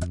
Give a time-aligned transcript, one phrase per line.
[0.00, 0.06] Wow,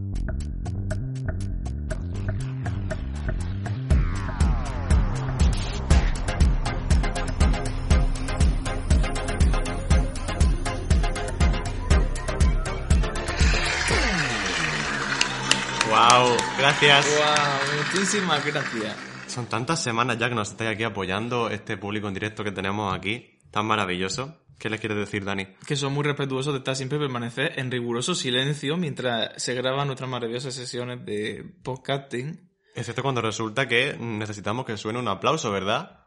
[16.58, 17.08] gracias.
[17.08, 18.94] Wow, muchísimas gracias.
[19.28, 22.94] Son tantas semanas ya que nos estáis aquí apoyando este público en directo que tenemos
[22.94, 24.38] aquí, tan maravilloso.
[24.60, 25.46] ¿Qué les quieres decir, Dani?
[25.68, 30.10] Que son muy respetuosos de estar siempre permanecer en riguroso silencio mientras se graban nuestras
[30.10, 32.50] maravillosas sesiones de podcasting.
[32.76, 36.06] Excepto cuando resulta que necesitamos que suene un aplauso, ¿verdad?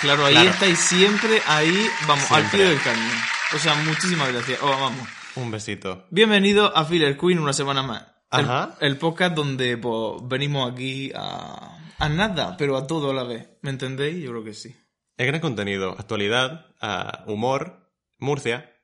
[0.00, 0.50] Claro, ahí Claro.
[0.50, 3.10] estáis siempre, ahí, vamos, al pie del cañón.
[3.54, 4.58] O sea, muchísimas gracias.
[4.62, 5.08] Oh, vamos.
[5.36, 6.06] Un besito.
[6.10, 8.02] Bienvenido a Filler Queen una semana más.
[8.32, 8.76] El, Ajá.
[8.80, 13.48] el podcast donde pues, venimos aquí a, a nada, pero a todo a la vez.
[13.62, 14.22] ¿Me entendéis?
[14.24, 14.74] Yo creo que sí.
[15.20, 18.74] Es gran contenido, actualidad, ah, humor, Murcia.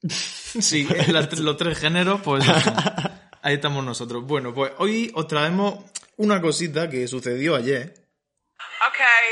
[0.08, 0.88] Sí,
[1.36, 2.42] los tres géneros, pues
[3.42, 4.24] ahí estamos nosotros.
[4.24, 5.84] Bueno, pues hoy os traemos
[6.16, 7.92] una cosita que sucedió ayer.
[8.88, 9.26] Okay,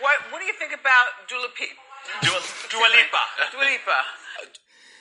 [0.00, 1.82] what what do you think about Dua Lipa?
[2.22, 3.18] Dua, Dua Lipa.
[3.50, 4.04] Dua Lipa.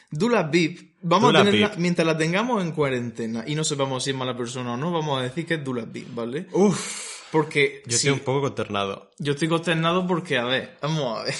[0.09, 1.77] Dula Beep, vamos Dula a tenerla, Beep.
[1.77, 5.19] mientras la tengamos en cuarentena y no sepamos si es mala persona o no, vamos
[5.19, 6.47] a decir que es Dula Beep, ¿vale?
[6.53, 9.11] Uf, Porque yo sí, estoy un poco consternado.
[9.19, 11.35] yo estoy consternado porque, a ver, vamos a ver.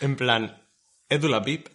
[0.00, 0.62] En plan,
[1.08, 1.68] Edula Pip,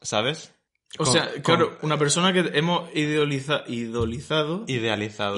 [0.00, 0.52] ¿sabes?
[0.98, 5.36] O Con- sea, con- claro, una persona que hemos idoliza- idolizado Idealizado.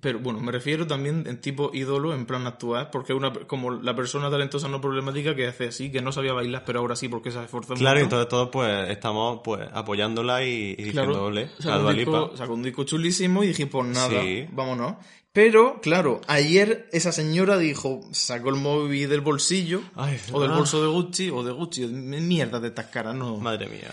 [0.00, 3.72] pero bueno, me refiero también en tipo ídolo, en plan actual, porque es una como
[3.72, 7.08] la persona talentosa no problemática que hace así, que no sabía bailar, pero ahora sí
[7.08, 8.16] porque se esforzó Claro, y mucho.
[8.16, 12.54] entonces todos pues estamos pues apoyándola y, y Claro, diciéndole a sacó un, disco, sacó
[12.54, 14.46] un disco chulísimo y dije, pues nada, Sí.
[14.52, 14.94] vámonos.
[15.34, 20.80] Pero, claro, ayer esa señora dijo, sacó el móvil del bolsillo, Ay, o del bolso
[20.80, 23.36] de Gucci, o de Gucci, mierda de estas caras, no.
[23.38, 23.92] Madre mía.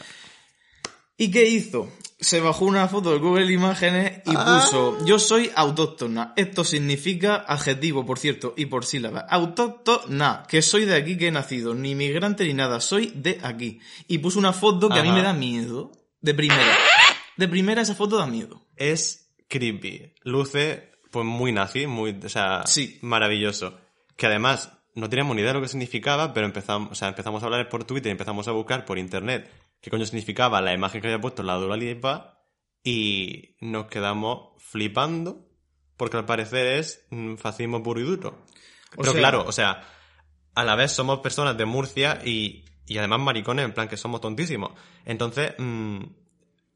[1.18, 1.91] ¿Y qué hizo?
[2.19, 4.63] Se bajó una foto de Google Imágenes y Ah.
[4.63, 6.34] puso, yo soy autóctona.
[6.35, 9.22] Esto significa adjetivo, por cierto, y por sílaba.
[9.22, 13.80] Autóctona, que soy de aquí que he nacido, ni migrante ni nada, soy de aquí.
[14.07, 15.91] Y puso una foto que a mí me da miedo.
[16.22, 16.78] De primera.
[17.35, 18.62] De primera esa foto da miedo.
[18.75, 20.13] Es creepy.
[20.24, 22.98] Luce pues muy nazi, muy, o sea, Sí.
[23.02, 23.78] maravilloso.
[24.18, 27.42] Que además no teníamos ni idea de lo que significaba, pero empezamos, o sea, empezamos
[27.44, 29.50] a hablar por Twitter y empezamos a buscar por internet
[29.82, 32.40] qué coño significaba la imagen que había puesto la Dua Lipa
[32.84, 35.48] y nos quedamos flipando
[35.98, 37.06] porque al parecer es
[37.38, 38.46] fascismo puro y duro.
[38.96, 39.84] O Pero sea- claro, o sea,
[40.56, 44.20] a la vez somos personas de Murcia y, y además maricones, en plan que somos
[44.22, 44.72] tontísimos.
[45.06, 46.00] Entonces, mm,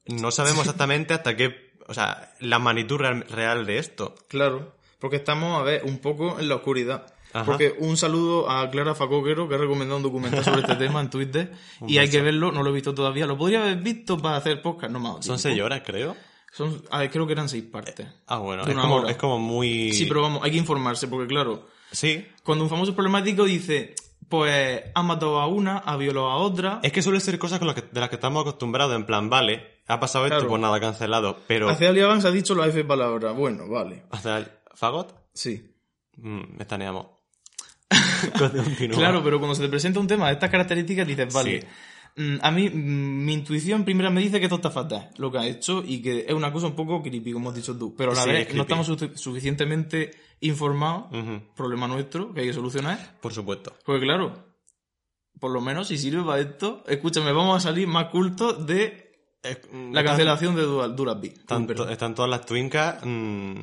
[0.07, 4.15] no sabemos exactamente hasta qué, o sea, la magnitud real, real de esto.
[4.27, 4.75] Claro.
[4.99, 7.13] Porque estamos, a ver, un poco en la oscuridad.
[7.33, 7.45] Ajá.
[7.45, 11.09] Porque un saludo a Clara Facoquero, que ha recomendado un documental sobre este tema en
[11.09, 11.51] Twitter.
[11.87, 13.25] Y hay que verlo, no lo he visto todavía.
[13.25, 15.25] Lo podría haber visto para hacer podcast, no más.
[15.25, 16.15] Son seis horas, creo.
[16.53, 18.07] Son, a ver, creo que eran seis partes.
[18.27, 19.91] Ah, bueno, como, es como muy...
[19.91, 23.95] Sí, pero vamos, hay que informarse, porque claro, Sí, cuando un famoso problemático dice,
[24.27, 27.67] pues ha matado a una, ha violado a otra, es que suele ser cosas con
[27.67, 30.49] las que, de las que estamos acostumbrados, en plan, vale, ha pasado esto, Claro.
[30.49, 31.69] pues nada, cancelado, pero...
[31.69, 33.31] hace Ali Evans ha dicho la F palabra.
[33.31, 34.03] Bueno, vale.
[34.11, 35.15] ¿Hace el fagot?
[35.33, 35.71] Sí.
[36.17, 37.07] Mm, estaneamos.
[38.91, 41.67] Claro, pero cuando se te presenta un tema de estas características dices, vale, Sí.
[42.23, 45.37] mm, a mí mm, mi intuición primera me dice que esto está fatal, lo que
[45.37, 47.93] ha hecho, y que es una cosa un poco creepy, como has dicho tú.
[47.95, 51.05] Pero a la Sí, vez es no estamos su- suficientemente informados,
[51.55, 53.17] problema nuestro, que hay que solucionar.
[53.21, 53.75] Por supuesto.
[53.85, 54.55] Porque claro,
[55.39, 59.04] por lo menos si sirve para esto, escúchame, vamos a salir más cultos de
[59.45, 61.27] Es- mm, la cancelación de Durasby.
[61.89, 63.61] Están, todas las twincas mm,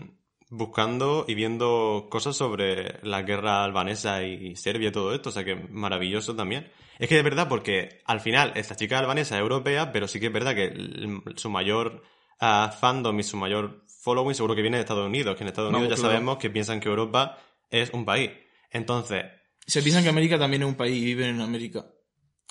[0.51, 5.45] buscando y viendo cosas sobre la guerra albanesa y Serbia y todo esto, o sea
[5.45, 6.71] que maravilloso también.
[6.99, 10.27] Es que es verdad porque al final esta chica albanesa es europea, pero sí que
[10.27, 12.03] es verdad que el- su mayor
[12.45, 15.71] ah, fandom y su mayor following seguro que viene de Estados Unidos, que en Estados
[15.71, 16.11] Unidos ya claro.
[16.13, 17.39] sabemos que piensan que Europa
[17.71, 18.31] es un país.
[18.71, 19.25] Entonces,
[19.65, 21.87] Se piensan que América también es un país y viven en América.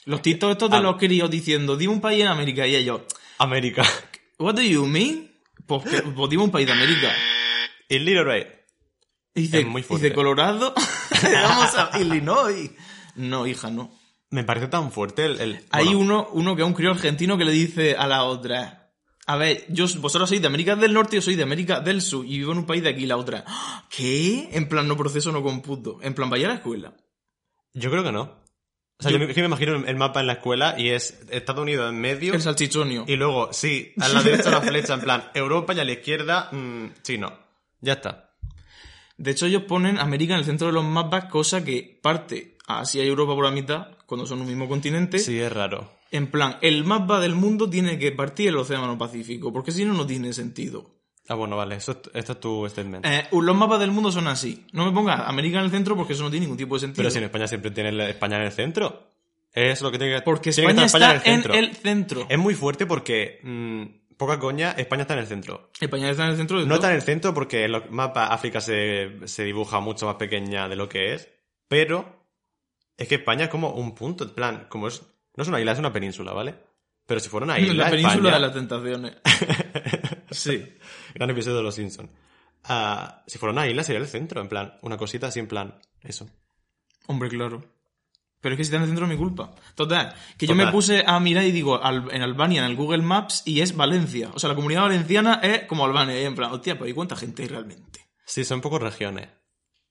[0.05, 0.81] Los TikTok estos de Ah.
[0.81, 3.01] los críos diciendo, dime un país en América, y ellos,
[3.41, 3.83] América.
[4.39, 5.31] what do you mean?
[5.65, 7.11] Pues, que- pues dime un país de América.
[7.89, 8.65] Illiterate.
[9.33, 10.05] Y dice, Es muy fuerte.
[10.07, 10.73] dice Colorado,
[11.23, 12.71] vamos a Illinois.
[13.15, 13.91] No, hija, no.
[14.29, 15.39] Me parece tan fuerte el...
[15.41, 18.23] el- Hay bueno, uno, uno que es un crío argentino que le dice a la
[18.23, 18.91] otra,
[19.27, 22.25] A ver, yo, vosotros sois de América del Norte, yo soy de América del Sur
[22.25, 23.43] y vivo en un país de aquí y la otra.
[23.47, 23.85] ¡Ah!
[23.89, 24.49] ¿Qué?
[24.53, 25.99] En plan, no proceso, no computo.
[26.01, 26.93] En plan, vaya a la escuela.
[27.73, 28.40] Yo creo que no.
[29.01, 31.89] O sea, Yo- yo, me- imagino el mapa en la escuela y es Estados Unidos
[31.89, 32.33] en medio.
[32.36, 33.03] El salchichonio.
[33.07, 36.50] Y luego, sí, a la derecha la flecha, en plan, Europa y a la izquierda,
[36.51, 37.33] mm, chino.
[37.81, 38.30] Ya está.
[39.18, 43.03] De hecho, ellos ponen América en el centro de los mapas, cosa que parte Asia
[43.03, 45.18] y Europa por la mitad, cuando son un mismo continente.
[45.19, 45.92] Sí, es raro.
[46.12, 49.94] En plan, el mapa del mundo tiene que partir el Océano Pacífico, porque si no,
[49.94, 51.00] no tiene sentido.
[51.27, 53.06] Ah, bueno, vale, eso, es- esto es tu statement.
[53.06, 54.65] Eh, los mapas del mundo son así.
[54.73, 56.97] No me pongas América en el centro porque eso no tiene ningún tipo de sentido.
[57.03, 59.07] Pero si en España siempre tiene España en el centro.
[59.53, 62.25] Es lo que tiene que Porque tiene que España estar está en el centro.
[62.29, 65.69] Es muy fuerte porque, mm, poca coña, España está en el centro.
[65.79, 66.75] España está en el centro de No todo.
[66.75, 70.67] está en el centro porque en los mapas África se, se dibuja mucho más pequeña
[70.69, 71.27] de lo que es,
[71.67, 72.25] pero
[72.97, 75.01] es que España es como un punto, en plan, como es,
[75.35, 76.56] no es una isla, es una península, ¿vale?
[77.11, 79.13] Pero si fuera una isla, la península España- de las tentaciones.
[80.31, 80.77] sí.
[81.13, 82.09] Gran episodio de Los Simpsons.
[82.63, 85.75] Ah, si fuera una isla sería el centro, en plan, una cosita así en plan,
[85.99, 86.29] eso.
[87.07, 87.65] Hombre, claro.
[88.39, 89.51] Pero es que si está en el centro es mi culpa.
[89.75, 93.01] Total, que yo me puse a mirar y digo, Al- en Albania, en el Google
[93.03, 94.29] Maps, y es Valencia.
[94.33, 96.21] O sea, la comunidad valenciana es como Albania.
[96.21, 98.07] Y en plan, hostia, pero ¿y cuánta gente hay realmente?
[98.25, 99.27] Sí, son pocas regiones.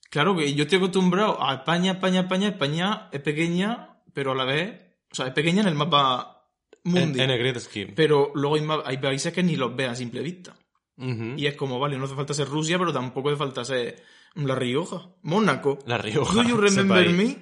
[0.08, 2.49] Claro que yo estoy acostumbrado a España, España, España.
[2.49, 4.81] España es pequeña, pero a la vez...
[5.12, 6.39] O sea, es pequeña en el mapa
[6.85, 7.25] En, mundial.
[7.25, 7.93] en el Great Scheme.
[7.94, 10.56] Pero luego hay, países que ni los ve a simple vista.
[10.97, 14.03] Y es como, vale, no hace falta ser Rusia, pero tampoco hace falta ser
[14.35, 15.09] La Rioja.
[15.23, 15.79] Mónaco.
[15.87, 16.35] La Rioja.
[16.35, 17.38] ¿Do you remember me?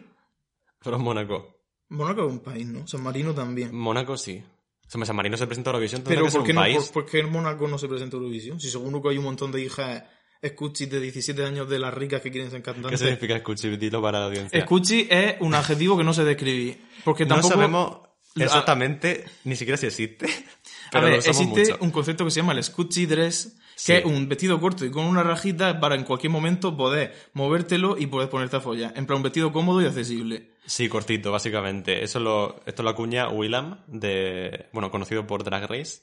[0.82, 1.56] Pero Mónaco.
[1.88, 2.87] Mónaco es un país, ¿no?
[2.87, 3.75] San Marino también.
[3.75, 4.40] Mónaco sí.
[4.87, 6.76] O sea, San Marino se presenta a Eurovisión, Pero que ¿por qué, un no, país.
[6.76, 8.61] por, por qué en Mónaco no se presenta Eurovisión?
[8.61, 10.05] Si seguro que hay un montón de hijas
[10.41, 13.00] escuchis de 17 años de las ricas que quieren ser ¿Qué cantantes.
[13.00, 13.76] significa escuchar?
[13.76, 14.58] Dilo para la audiencia.
[14.58, 16.79] Escuchi es un adjetivo que no sé describir.
[17.05, 17.55] Porque no tampoco...
[17.55, 17.99] sabemos
[18.44, 20.26] Exactamente ni siquiera si existe.
[20.88, 21.85] A Pero ver, lo usamos existe mucho.
[21.85, 23.93] un concepto que se llama el Scucci dress, Sí.
[23.93, 27.96] que es un vestido corto y con una rajita para en cualquier momento poder movértelo
[27.96, 28.93] y poder ponerte a follar.
[28.96, 30.55] En plan, un vestido cómodo y accesible.
[30.67, 32.02] Sí, cortito, básicamente.
[32.02, 36.00] Eso lo, esto lo acuña Willam, de, bueno, conocido por Drag Race.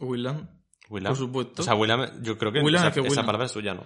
[0.00, 0.48] Willam.
[0.88, 1.10] Willam.
[1.12, 1.60] Por supuesto.
[1.62, 3.84] O sea, Willam, yo creo que, esa, es que esa palabra es suya, ¿no?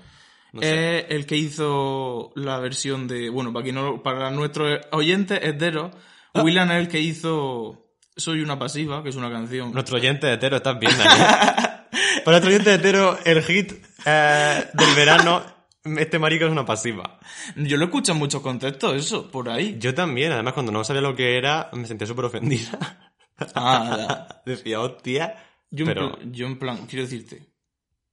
[0.52, 1.00] No sé.
[1.00, 3.30] Es el que hizo la versión de.
[3.30, 5.90] Bueno, para, no, para nuestros oyentes, es Dero.
[6.34, 6.42] Ah.
[6.42, 9.72] Willam es el que hizo Soy una pasiva, que es una canción.
[9.72, 10.92] Nuestro oyente hetero, estás bien.
[12.24, 13.72] Para nuestro oyente hetero, el hit
[14.04, 15.42] eh, del verano,
[15.98, 17.18] este marico es una pasiva.
[17.56, 19.76] Yo lo escucho en muchos contextos, eso, por ahí.
[19.78, 23.06] Yo también, además, cuando no sabía lo que era, me sentía súper ofendida.
[23.54, 25.34] Ah, Decía, hostia.
[25.70, 27.46] yo, en pero, plan- yo en plan, quiero decirte.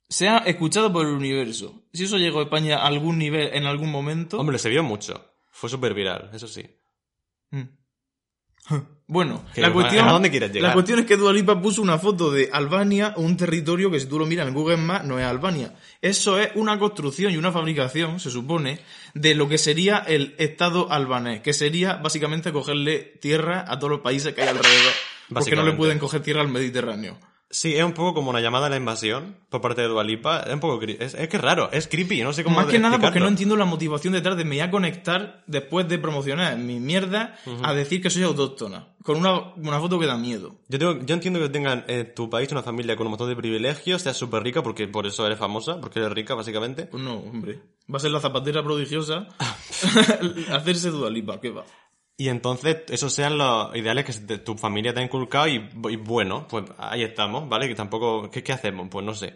[0.07, 1.83] Se ha escuchado por el universo.
[1.91, 4.39] Si eso llegó a España a algún nivel en algún momento.
[4.39, 5.33] hombre, se vio mucho.
[5.51, 6.63] Fue súper viral, eso sí.
[7.49, 7.63] Mm.
[9.07, 10.55] Bueno, la cuestión, ¿a dónde llegar?
[10.55, 14.07] la cuestión es que Dua Lipa puso una foto de Albania, un territorio que si
[14.07, 15.75] tú lo miras en Google Maps no es Albania.
[16.01, 18.79] Eso es una construcción y una fabricación, se supone,
[19.13, 23.99] de lo que sería el Estado albanés, que sería básicamente cogerle tierra a todos los
[23.99, 24.93] países que hay alrededor.
[25.29, 27.19] Porque no le pueden coger tierra al Mediterráneo.
[27.49, 30.39] Sí, es un poco como una llamada a la invasión por parte de Dualipa.
[30.41, 32.79] Es un poco es, es que es raro, es creepy, no sé cómo Más que
[32.79, 36.57] nada porque no entiendo la motivación detrás de me voy a conectar después de promocionar
[36.57, 38.89] mi mierda a decir que soy autóctona.
[39.03, 40.55] Con una, una foto que da miedo.
[40.67, 43.35] Yo, tengo- yo entiendo que tengan en tu país una familia con un montón de
[43.35, 46.87] privilegios, seas súper rica porque por eso eres famosa, porque eres rica básicamente.
[46.87, 47.59] Pues no, hombre.
[47.93, 49.27] Va a ser la zapatera prodigiosa
[50.51, 51.63] hacerse Dudalipa, ¿qué va?
[52.17, 55.55] Y entonces esos sean los ideales que tu familia te ha inculcado y,
[55.89, 57.67] y bueno, pues ahí estamos, ¿vale?
[57.67, 58.87] Que tampoco, ¿qué, qué hacemos?
[58.89, 59.35] Pues no sé.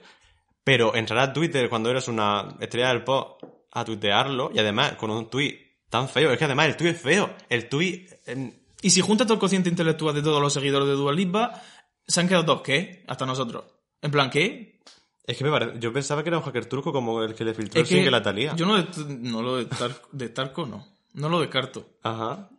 [0.63, 5.09] Pero entrar a Twitter cuando eres una estrella del pop a tuitearlo y además con
[5.11, 5.57] un tweet
[5.89, 8.07] tan feo, es que además el tweet es feo, el tweet...
[8.27, 11.61] em, Y si juntas todo el cociente intelectual de todos los seguidores de Dudalipa,
[12.07, 13.03] se han quedado dos, ¿qué?
[13.07, 13.65] Hasta nosotros.
[14.01, 14.79] En plan, ¿qué?
[15.25, 17.53] es que me parece, yo pensaba que era un hacker turco como el que le
[17.53, 18.55] filtró Es el que la talía.
[18.55, 18.87] Yo no, de-
[19.19, 20.87] no lo de, Tar- de Tarco, no.
[21.13, 21.85] No lo descarto.
[22.03, 22.49] Ajá.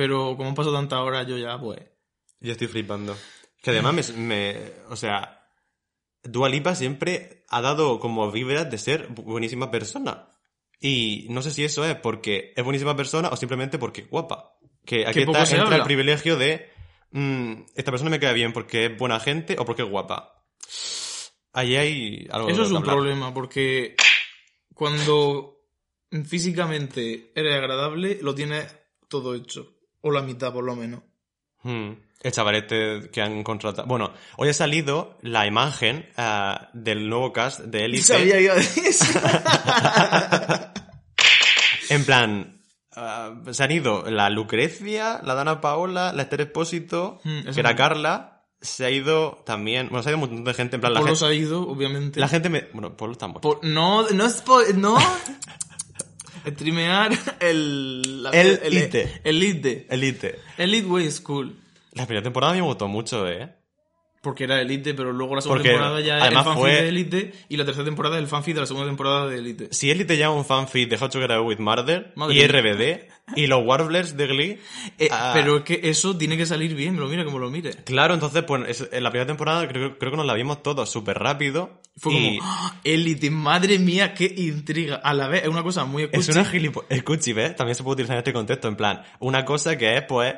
[0.00, 1.78] Pero como han pasado tantas horas, yo ya, pues...
[2.40, 3.14] Yo estoy flipando.
[3.60, 5.46] Que además me, me- o sea,
[6.22, 10.30] Dua Lipa siempre ha dado como vibras de ser bu- buenísima persona.
[10.80, 14.56] Y no sé si eso es porque es buenísima persona o simplemente porque es guapa.
[14.86, 15.76] Que aquí está, entra habla.
[15.76, 16.70] el privilegio de
[17.10, 20.46] mm, esta persona me queda bien porque es buena gente o porque es guapa.
[21.52, 22.94] Ahí hay algo Eso es un hablar.
[22.96, 23.96] problema, porque
[24.72, 25.58] cuando
[26.24, 28.74] físicamente eres agradable, lo tienes
[29.08, 29.76] todo hecho.
[30.02, 31.00] O la mitad, por lo menos.
[31.62, 31.92] Hmm.
[32.22, 33.86] El chavalete que han contratado.
[33.88, 38.02] Bueno, hoy ha salido la imagen ah, del nuevo cast de Elite.
[38.02, 39.04] Sabía a decir eso.
[41.88, 42.62] En plan,
[42.94, 47.60] ah, se han ido la Lucrecia, la Dana Paola, la Esther Espósito, Mm, eso que
[47.60, 47.74] era.
[47.74, 49.88] Carla, se ha ido también.
[49.88, 50.76] Bueno, se ha ido un montón de gente.
[50.76, 52.20] En plan, la, Polo gente, se ha ido, obviamente.
[52.20, 52.68] la gente me.
[52.72, 53.40] Bueno, Polo está muerto.
[53.40, 54.96] Por- no, no es por, no.
[56.46, 58.22] Streamear el...
[58.22, 59.20] la- El el Ite.
[59.24, 59.86] Elite.
[59.90, 60.38] Elite.
[60.58, 61.56] Elite Way School.
[61.92, 63.54] La primera temporada a mí me gustó mucho, ¿eh?
[64.22, 66.82] Porque era Elite, pero luego la segunda Porque, temporada ya es el además, fanfic fue-
[66.82, 69.68] de Elite y la tercera temporada es el fanfic de la segunda temporada de Elite.
[69.70, 72.46] Si Elite llama un fanfic de How to Get Away with Murder Madre y.
[72.46, 74.58] RBD y los Warblers de Glee.
[74.98, 77.70] Eh, ah, Pero es que eso tiene que salir bien, lo mire como lo mire.
[77.84, 80.90] Claro, entonces, pues es- en la primera temporada creo, creo que nos la vimos todos
[80.90, 81.79] súper rápido.
[81.96, 82.76] Fue y como, ¡Ah!
[82.84, 84.96] Elite, madre mía, qué intriga.
[84.96, 86.40] A la vez es una cosa muy Es escucha.
[86.40, 86.90] una gilipollas.
[86.90, 87.56] Escuchi, ¿ves?
[87.56, 88.68] También se puede utilizar en este contexto.
[88.68, 90.34] En plan, una cosa que es, pues,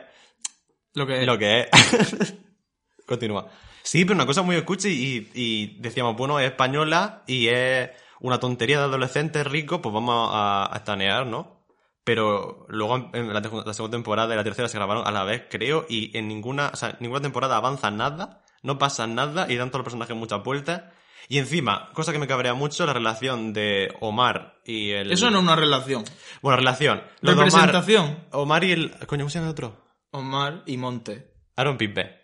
[0.94, 1.26] Lo que es.
[1.26, 2.34] lo que es.
[3.06, 3.48] Continúa.
[3.82, 7.90] Sí, pero una cosa muy escucha y, y decíamos, bueno, es española y es
[8.20, 11.64] una tontería de adolescentes ricos, pues vamos a, a estanear, ¿no?
[12.04, 13.42] Pero luego en- la
[13.74, 16.76] segunda temporada y la tercera se grabaron a la vez, creo, y en ninguna, o
[16.76, 20.82] sea, ninguna temporada avanza nada, no pasa nada y dan todos los personajes muchas vueltas.
[21.28, 25.12] Y encima, cosa que me cabrea mucho, la relación de Omar y el...
[25.12, 26.04] Eso no es una relación.
[26.42, 27.02] Bueno, relación.
[27.20, 28.18] Lo de Omar- Representación.
[28.32, 28.90] Omar, y el...
[29.06, 29.76] Coño, ¿cómo se llama el otro?
[30.10, 31.32] Omar y Monte.
[31.56, 32.20] Aaron Pipe.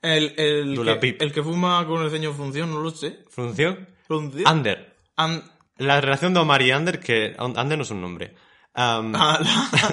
[0.00, 1.22] El, el, Dula que, Pip.
[1.22, 3.20] el que fuma con el ceño función, no lo sé.
[3.30, 3.88] ¿Función?
[4.08, 4.46] ¿Función?
[4.48, 4.96] Ander.
[5.16, 5.44] An-
[5.76, 8.34] La relación de Omar y Ander, que Ander no es un nombre.
[8.74, 9.38] La-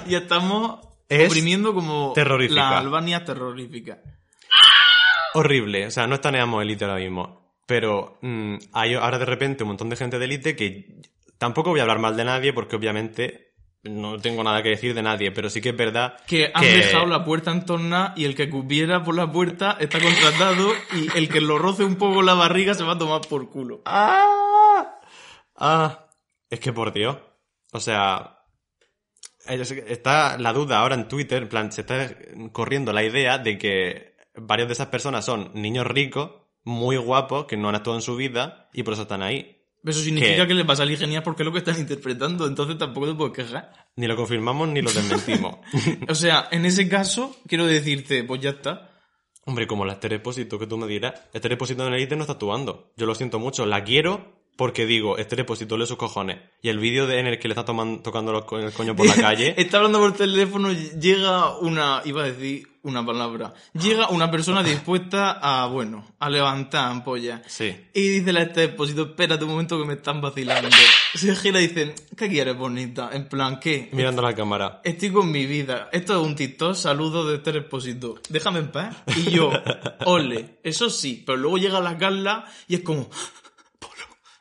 [0.07, 2.55] y estamos Es oprimiendo como terrorífica.
[2.71, 3.99] la Albania terrorífica.
[5.33, 5.85] horrible.
[5.87, 7.38] O sea, no estaneamos élite ahora mismo.
[7.69, 11.01] Pero mm, hay ahora de repente un montón de gente de élite que
[11.37, 15.03] tampoco voy a hablar mal de nadie porque obviamente no tengo nada que decir de
[15.03, 18.49] nadie, pero sí que es verdad Que han dejado la puerta entornada y el que
[18.49, 22.73] cupiera por la puerta está contratado y el que lo roce un poco la barriga
[22.73, 23.83] se va a tomar por culo.
[23.85, 24.99] ¡Ah!
[25.55, 26.07] Ah,
[26.49, 27.17] es que por Dios.
[27.71, 28.39] O sea,
[29.47, 32.09] es- está la duda ahora en Twitter, en plan, se está
[32.51, 36.31] corriendo la idea de que varias de esas personas son niños ricos,
[36.69, 39.57] muy guapos, que no han actuado en su vida y por eso están ahí.
[39.83, 40.47] Eso significa ¿Qué?
[40.47, 43.15] que les va a salir genial porque es lo que están interpretando, entonces tampoco te
[43.15, 43.71] puedes quejar.
[43.95, 45.57] Ni lo confirmamos ni lo desmentimos.
[46.09, 48.89] O sea, en ese caso, quiero decirte, pues ya está.
[49.45, 52.33] Hombre, como la Esther Expósito que tú me dirás, Esther Expósito en Elite no está
[52.33, 52.93] actuando.
[52.97, 56.37] Yo lo siento mucho, la quiero porque digo, Esther Expósito le sus cojones.
[56.61, 59.07] Y el vídeo de- en el que le está toman- tocando los el coño por
[59.07, 59.55] la calle...
[59.57, 65.31] Está hablando por teléfono, llega una, iba a decir una palabra, llega una persona dispuesta
[65.41, 67.41] a, bueno, a levantar ampolla.
[67.47, 67.73] Sí.
[67.93, 70.69] Y dice la este depósito, espérate un momento que me están vacilando.
[71.15, 73.09] Se gira y dice, ¿qué quieres, bonita?
[73.13, 73.89] En plan, ¿qué?
[73.93, 74.81] Mirando a la cámara.
[74.83, 75.89] Estoy con mi vida.
[75.93, 78.15] Esto es un TikTok, saludo de este Expósito.
[78.29, 78.95] Déjame en paz.
[79.15, 79.51] Y yo,
[80.05, 81.23] ole, eso sí.
[81.25, 83.09] Pero luego llega la Carla y es como.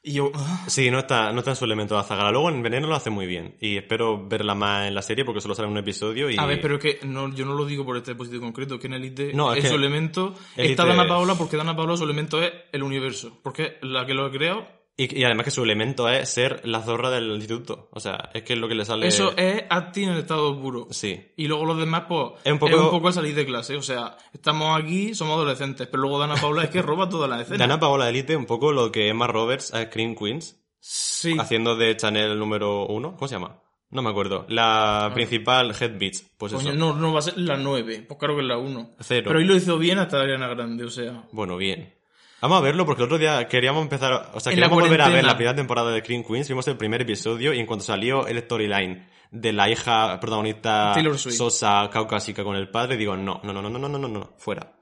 [0.08, 0.64] Y yo, "Ah".
[0.68, 2.30] Sí, no está, no está en su elemento de Azagala.
[2.30, 3.54] Luego en Veneno lo hace muy bien.
[3.60, 6.38] Y espero verla más en la serie porque solo sale un episodio y...
[6.38, 8.86] A ver, pero es que no, yo no lo digo por este depósito concreto, que
[8.86, 10.34] en Elite No, es es que su elemento.
[10.56, 13.38] Elite Está Dana Paola porque Dana Paola su elemento es el universo.
[13.42, 14.77] Porque la que lo ha creado.
[15.00, 17.88] Y, y además que su elemento es ser la zorra del instituto.
[17.92, 19.06] O sea, es que es lo que le sale...
[19.06, 20.88] Eso es acting en estado puro.
[20.90, 21.32] Sí.
[21.36, 23.76] Y luego los demás, pues, Es un poco- el salir de clase.
[23.76, 25.86] O sea, estamos aquí, somos adolescentes.
[25.86, 27.58] Pero luego Dana Paola es que roba toda la escena.
[27.58, 31.36] Dana Paola Elite, un poco lo que Emma Roberts a Scream Queens, Sí.
[31.38, 33.14] haciendo de Chanel número uno.
[33.14, 33.62] ¿Cómo se llama?
[33.90, 34.46] No me acuerdo.
[34.48, 36.22] La principal Head Beach.
[36.36, 36.78] Pues Coño, eso.
[36.78, 38.04] no, no va a ser la 9.
[38.06, 38.90] Pues claro que es la 1.
[39.00, 39.22] Cero.
[39.28, 41.22] Pero ahí lo hizo bien hasta Ariana Grande, o sea.
[41.32, 41.94] Bueno, bien.
[42.40, 45.24] Vamos a verlo porque el otro día queríamos empezar, o sea, queríamos volver a ver
[45.24, 48.38] la primera temporada de Scream Queens, vimos el primer episodio y en cuanto salió el
[48.40, 50.94] storyline de la hija protagonista
[51.36, 54.34] sosa caucásica con el padre, digo, no, no, no, no, no, no, no, no, no,
[54.38, 54.74] fuera.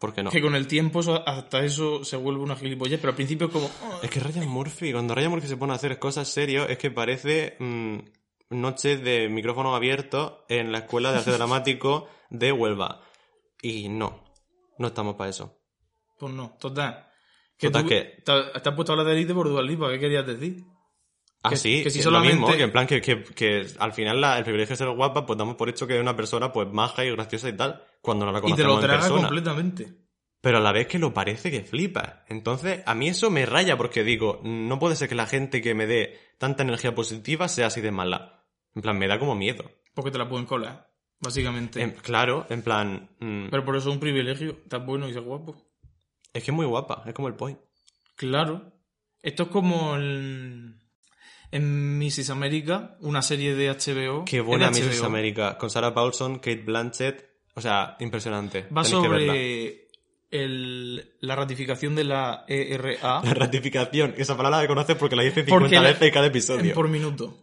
[0.00, 0.30] ¿Por qué no?
[0.30, 3.00] Que con el tiempo hasta eso se vuelve una gilipollez.
[3.00, 3.70] Pero al principio como...
[3.84, 4.00] "Ah".
[4.02, 6.90] Es que Ryan Murphy, cuando Ryan Murphy se pone a hacer cosas serias, es que
[6.90, 7.98] parece mm,
[8.50, 13.00] noches de micrófono abierto en la escuela de arte dramático de Huelva.
[13.62, 14.24] Y no,
[14.78, 15.58] no estamos para eso.
[16.18, 17.06] Pues no, total.
[17.58, 19.98] Total tú- que- Te, te has puesto a hablar de Elite por Dual Lipa, ¿qué
[20.00, 20.62] querías decir?
[21.42, 23.66] Ah, Que- sí, que si es solamente- lo mismo, que en plan que, que, que
[23.78, 26.16] al final la- el privilegio de ser guapa, pues damos por hecho que es una
[26.16, 28.90] persona pues maja y graciosa y tal, cuando no la Y te conocemos lo en
[29.00, 29.20] persona.
[29.28, 29.88] completamente.
[30.40, 32.24] Pero a la vez que lo parece que flipa.
[32.28, 35.74] Entonces, a mí eso me raya porque digo, no puede ser que la gente que
[35.74, 38.44] me dé tanta energía positiva sea así de mala.
[38.74, 39.70] En plan, me da como miedo.
[39.94, 40.90] Porque te la pueden colar,
[41.20, 41.80] básicamente.
[41.80, 44.50] En- claro, en plan, mm, Pero por eso es un privilegio.
[44.64, 45.56] Estás bueno y ser guapo.
[46.34, 47.58] Es que es muy guapa, es como el point.
[48.16, 48.72] Claro.
[49.22, 50.74] Esto es como el...
[51.50, 52.28] en Mrs.
[52.30, 54.24] America, una serie de HBO.
[54.26, 55.00] Qué buena Mrs.
[55.00, 55.06] HBO.
[55.06, 58.62] América, con Sarah Paulson, Kate Blanchett, o sea, impresionante.
[58.76, 59.88] Va Tenéis sobre
[60.30, 65.44] el, la ratificación de la ERA La ratificación, esa palabra la conoces porque la dices
[65.46, 66.74] 50 Porque veces en cada episodio.
[66.74, 67.38] por minuto.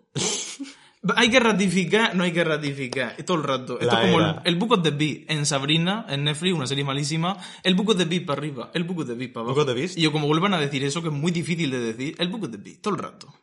[1.16, 3.80] Hay que ratificar, no hay que ratificar, todo el rato.
[3.80, 6.68] Esto La es como el, el Book of the Beast en Sabrina, en Netflix, una
[6.68, 7.38] serie malísima.
[7.64, 9.56] El Book of the Beast para arriba, el Book of the Beast para abajo.
[9.56, 9.98] Book of the Beast?
[9.98, 12.44] Y yo como vuelvan a decir eso, que es muy difícil de decir, el Book
[12.44, 13.34] of the Beast, todo el rato.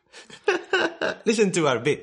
[1.24, 2.00] Listen to our beat.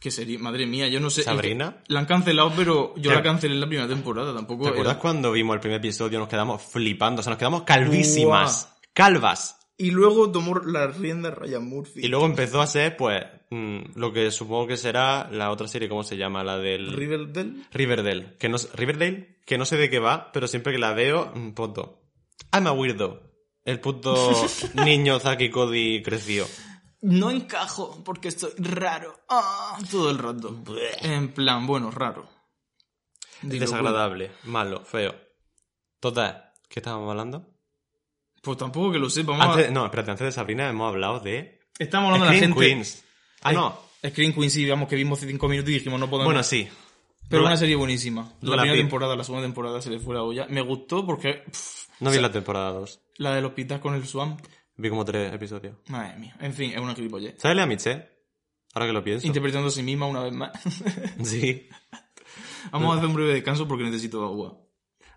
[0.00, 0.38] ¿Qué sería?
[0.38, 1.22] Madre mía, yo no sé.
[1.24, 1.82] ¿Sabrina?
[1.88, 4.62] La han cancelado, pero yo ¿Te- la cancelé en la primera temporada, tampoco.
[4.64, 6.18] ¿Te acuerdas era- cuando vimos el primer episodio?
[6.20, 8.72] Nos quedamos flipando, o sea, nos quedamos calvísimas.
[8.94, 9.57] Calvas.
[9.80, 12.04] Y luego tomó las riendas Ryan Murphy.
[12.04, 15.88] Y luego empezó a ser, pues, mm, lo que supongo que será la otra serie,
[15.88, 16.42] ¿cómo se llama?
[16.42, 16.92] La del...
[16.92, 17.52] Riverdale.
[17.70, 18.36] Riverdale.
[18.38, 21.52] Que no, Riverdale, que no sé de qué va, pero siempre que la veo, mm,
[21.52, 22.02] puto.
[22.52, 23.22] I'm a weirdo.
[23.64, 24.14] El puto
[24.74, 26.46] niño Zaki Cody creció.
[27.02, 29.20] No encajo porque estoy raro.
[29.28, 30.60] Ah, todo el rato.
[31.02, 32.28] En plan, bueno, raro.
[33.42, 35.14] Dilo, Desagradable, malo, feo.
[36.00, 37.46] Total, ¿qué estábamos hablando?
[38.48, 39.36] Pues tampoco que lo sepa.
[39.36, 41.60] A- Antes, no, espérate, antes de Sabrina hemos hablado de...
[41.78, 42.58] Estamos hablando de la gente.
[42.58, 43.04] Queens.
[43.42, 43.78] Ah, no.
[44.06, 46.24] Screen Queen sí, digamos que vimos cinco minutos y dijimos no podemos.
[46.26, 46.66] Bueno, sí.
[47.28, 48.22] Pero No la- una serie buenísima.
[48.40, 48.80] no La la primera vi.
[48.80, 50.46] temporada, la segunda temporada se le fue la olla.
[50.48, 51.42] Me gustó porque.
[51.50, 53.00] pff, No vi la temporada 2.
[53.18, 54.40] la del hospital con el Swamp.
[54.76, 55.76] Vi como tres episodios.
[55.88, 56.34] Madre mía.
[56.40, 57.34] En fin, es una gilipollez.
[57.38, 58.08] ¿Sabes Lea Miche?
[58.72, 59.26] Ahora que lo pienso.
[59.26, 60.52] Interpretando a sí misma una vez más.
[61.22, 61.68] Sí.
[62.72, 64.58] Vamos a hacer un breve descanso porque necesito agua.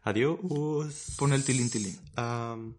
[0.04, 0.40] Adiós.
[1.18, 1.96] Pon el tilín tilín.
[2.16, 2.76] Am,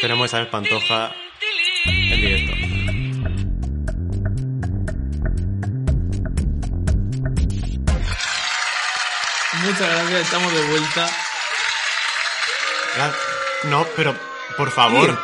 [0.00, 1.14] tenemos a Isabel Pantoja
[1.86, 3.64] en directo.
[9.64, 11.08] Muchas gracias, estamos de vuelta.
[13.64, 14.14] No, pero
[14.56, 15.18] por favor.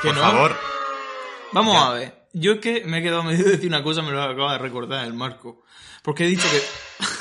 [0.00, 0.22] ¿Que Por no?
[0.22, 0.56] favor.
[1.52, 1.86] Vamos Ya.
[1.86, 2.22] a ver.
[2.32, 4.58] Yo es que me he quedado medio de decir una cosa, me lo acaba de
[4.58, 5.62] recordar el Marco.
[6.02, 6.62] Porque he dicho que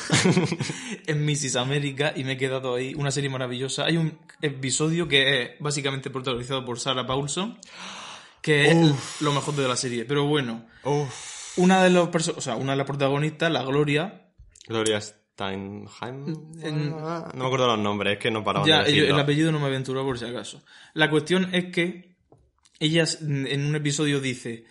[1.08, 1.56] en Mrs.
[1.56, 2.94] América y me he quedado ahí.
[2.96, 3.86] Una serie maravillosa.
[3.86, 7.58] Hay un episodio que es básicamente protagonizado por Sarah Paulson,
[8.42, 10.06] que es lo mejor de la serie.
[10.06, 11.58] Pero bueno, Uf.
[11.58, 14.28] una de los o sea, una de las protagonistas, la Gloria,
[14.68, 16.36] Gloria Steinheim.
[16.62, 19.52] En- No me acuerdo los nombres, es que no paraban Ya, de yo- el apellido
[19.52, 20.62] no me aventuró por si acaso.
[20.94, 22.16] La cuestión es que
[22.80, 24.66] ella en un episodio dice,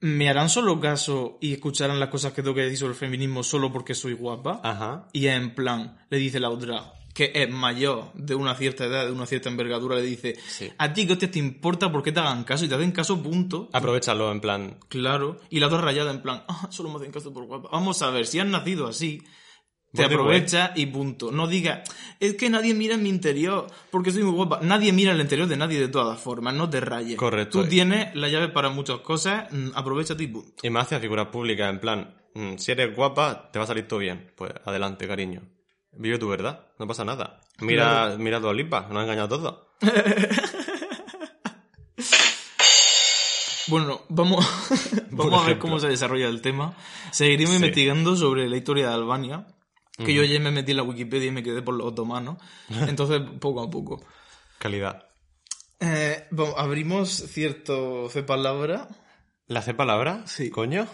[0.00, 3.42] ¿me harán solo caso y escucharán las cosas que tengo que decir sobre el feminismo
[3.42, 4.60] solo porque soy guapa?
[4.62, 5.08] Ajá.
[5.12, 9.12] Y en plan, le dice la otra, que es mayor, de una cierta edad, de
[9.12, 10.70] una cierta envergadura, le dice, Sí.
[10.78, 13.68] a ti hostia te importa por qué te hagan caso y te hacen caso, punto.
[13.72, 14.78] Aprovechalo, en plan.
[14.88, 15.38] Claro.
[15.50, 17.68] Y la otra rayada en plan, ah, solo me hacen caso por guapa.
[17.72, 19.22] Vamos a ver, si has nacido así,
[19.92, 21.30] te aprovecha y punto.
[21.32, 21.80] No digas,
[22.20, 24.60] es que nadie mira en mi interior porque soy muy guapa.
[24.62, 27.16] Nadie mira el interior de nadie de todas formas, no te rayes.
[27.16, 27.62] Correcto.
[27.62, 30.52] Tú tienes la llave para muchas cosas, mm, aprovechate y punto.
[30.62, 32.14] Y más hacia figuras públicas, en plan.
[32.34, 34.32] mm, Si eres guapa, te va a salir todo bien.
[34.36, 35.42] Pues adelante, cariño.
[35.92, 37.40] Vive tu verdad, no pasa nada.
[37.58, 39.74] Mira, mira a Dua Lipa, nos ha engañado todo.
[43.68, 44.44] Bueno, vamos,
[45.12, 46.74] vamos a ver cómo se desarrolla el tema.
[47.12, 47.56] Seguiremos Sí.
[47.56, 49.46] investigando sobre la historia de Albania.
[50.04, 52.38] Que yo ya me metí en la Wikipedia y me quedé por los otomanos.
[52.88, 54.04] Entonces, poco a poco.
[54.58, 55.06] Calidad.
[55.80, 58.88] Eh, vamos, abrimos cierto C palabra.
[59.46, 60.22] ¿La hace palabra?
[60.26, 60.50] Sí.
[60.50, 60.86] ¿Coño?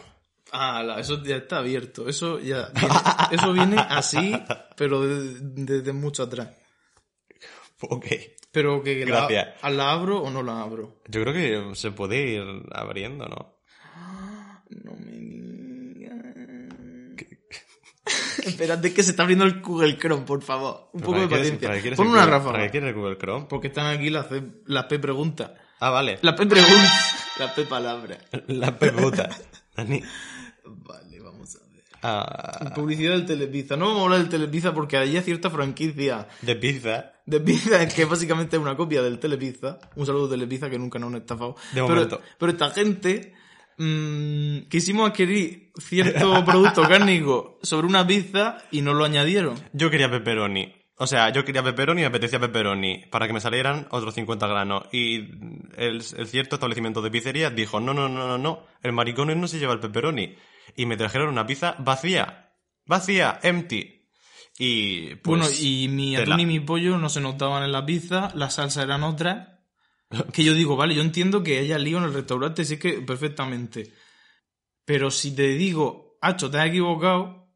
[0.52, 2.08] Ah, la- eso ya está abierto.
[2.08, 2.94] Eso ya viene,
[3.32, 4.32] eso viene así,
[4.76, 6.50] pero de- desde mucho atrás.
[7.82, 8.06] Ok.
[8.52, 9.48] Pero que la, Gracias.
[9.62, 11.02] ¿a la abro o no la abro?
[11.08, 13.56] Yo creo que se puede ir abriendo, ¿no?
[14.70, 15.16] No me
[18.44, 20.88] Espérate que se está abriendo el Google Chrome, por favor.
[20.92, 21.80] Un ¿Pero poco de paciencia.
[21.80, 22.52] quieres Pon una Google- ráfaga.
[22.52, 23.46] ¿Para qué quieres el Google Chrome?
[23.48, 25.50] Porque están aquí las P, las P preguntas.
[25.80, 26.18] Ah, vale.
[26.22, 27.12] Las P preguntas.
[27.38, 28.18] Las P palabras.
[28.48, 29.28] La peputa.
[29.76, 30.02] Dani.
[30.64, 31.84] Vale, vamos a ver.
[32.02, 33.76] Ah, Publicidad del Telepizza.
[33.76, 37.12] No vamos a hablar del Telepizza porque hay cierta franquicia de pizza.
[37.26, 39.78] de pizza que básicamente es una copia del Telepizza.
[39.96, 41.56] Un saludo Telepizza que nunca nos han estafado.
[41.72, 42.20] De pero, momento.
[42.38, 43.34] pero esta gente
[43.78, 49.54] mm, quisimos adquirir cierto producto cárnico sobre una pizza y nos lo añadieron.
[49.72, 50.74] Yo quería pepperoni.
[50.98, 54.46] O sea, yo quería pepperoni y me apetecía pepperoni para que me salieran otros 50
[54.46, 54.84] granos.
[54.92, 55.16] Y
[55.76, 59.48] el, el cierto establecimiento de pizzería dijo, no, no, no, no, no, el maricón no
[59.48, 60.36] se lleva el pepperoni.
[60.74, 62.54] Y me trajeron una pizza vacía.
[62.86, 63.96] Vacía, empty.
[64.58, 65.38] Y pues...
[65.38, 68.82] bueno, y mi atún y mi pollo no se notaban en la pizza, la salsa
[68.82, 69.48] eran otras.
[70.32, 73.92] Que yo digo, vale, yo entiendo que haya lío en el restaurante, sí que perfectamente.
[74.84, 77.48] Pero si te digo, Hacho, te has equivocado,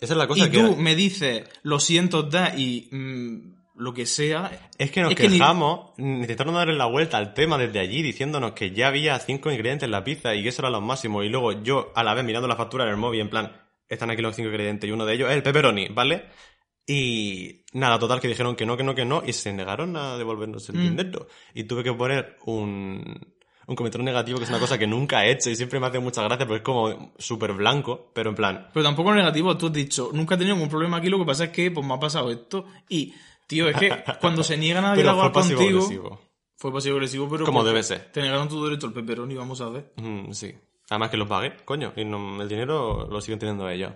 [0.00, 0.58] Esa es la cosa y que...
[0.60, 4.70] tú me dices, lo siento, da, y mm, lo que sea.
[4.78, 8.02] Es que nos Es que ni- quejamos, intentaron darle la vuelta al tema desde allí
[8.02, 11.22] diciéndonos que ya había cinco ingredientes en la pizza y que eso era lo máximo.
[11.24, 13.52] Y luego yo, a la vez mirando la factura en el móvil, en plan,
[13.88, 16.24] están aquí los cinco ingredientes y uno de ellos es el pepperoni, ¿vale?
[16.86, 20.16] Y nada, total, que dijeron que no, que no, que no, y se negaron a
[20.16, 20.82] devolvernos el Mm.
[20.82, 21.26] dinero.
[21.54, 23.18] Y tuve que poner un,
[23.66, 25.98] un comentario negativo que es una cosa que nunca he hecho y siempre me hace
[25.98, 29.72] mucha gracia porque es como súper blanco, pero en plan, Pero tampoco negativo, tú has
[29.72, 31.98] dicho, nunca he tenido ningún problema aquí, lo que pasa es que pues me ha
[31.98, 32.66] pasado esto.
[32.88, 33.12] Y,
[33.48, 35.78] tío, es que cuando se niegan a pero dialogar fue pasivo contigo...
[35.80, 36.20] agresivo.
[36.58, 37.44] Fue pasivo agresivo, pero...
[37.44, 38.10] Como debe ser.
[38.12, 39.92] Te negaron tu derecho al pepperoni, vamos a ver.
[39.96, 40.54] Mm, sí.
[40.88, 43.92] Además que los pagué, coño, y no- el dinero lo siguen teniendo ellos.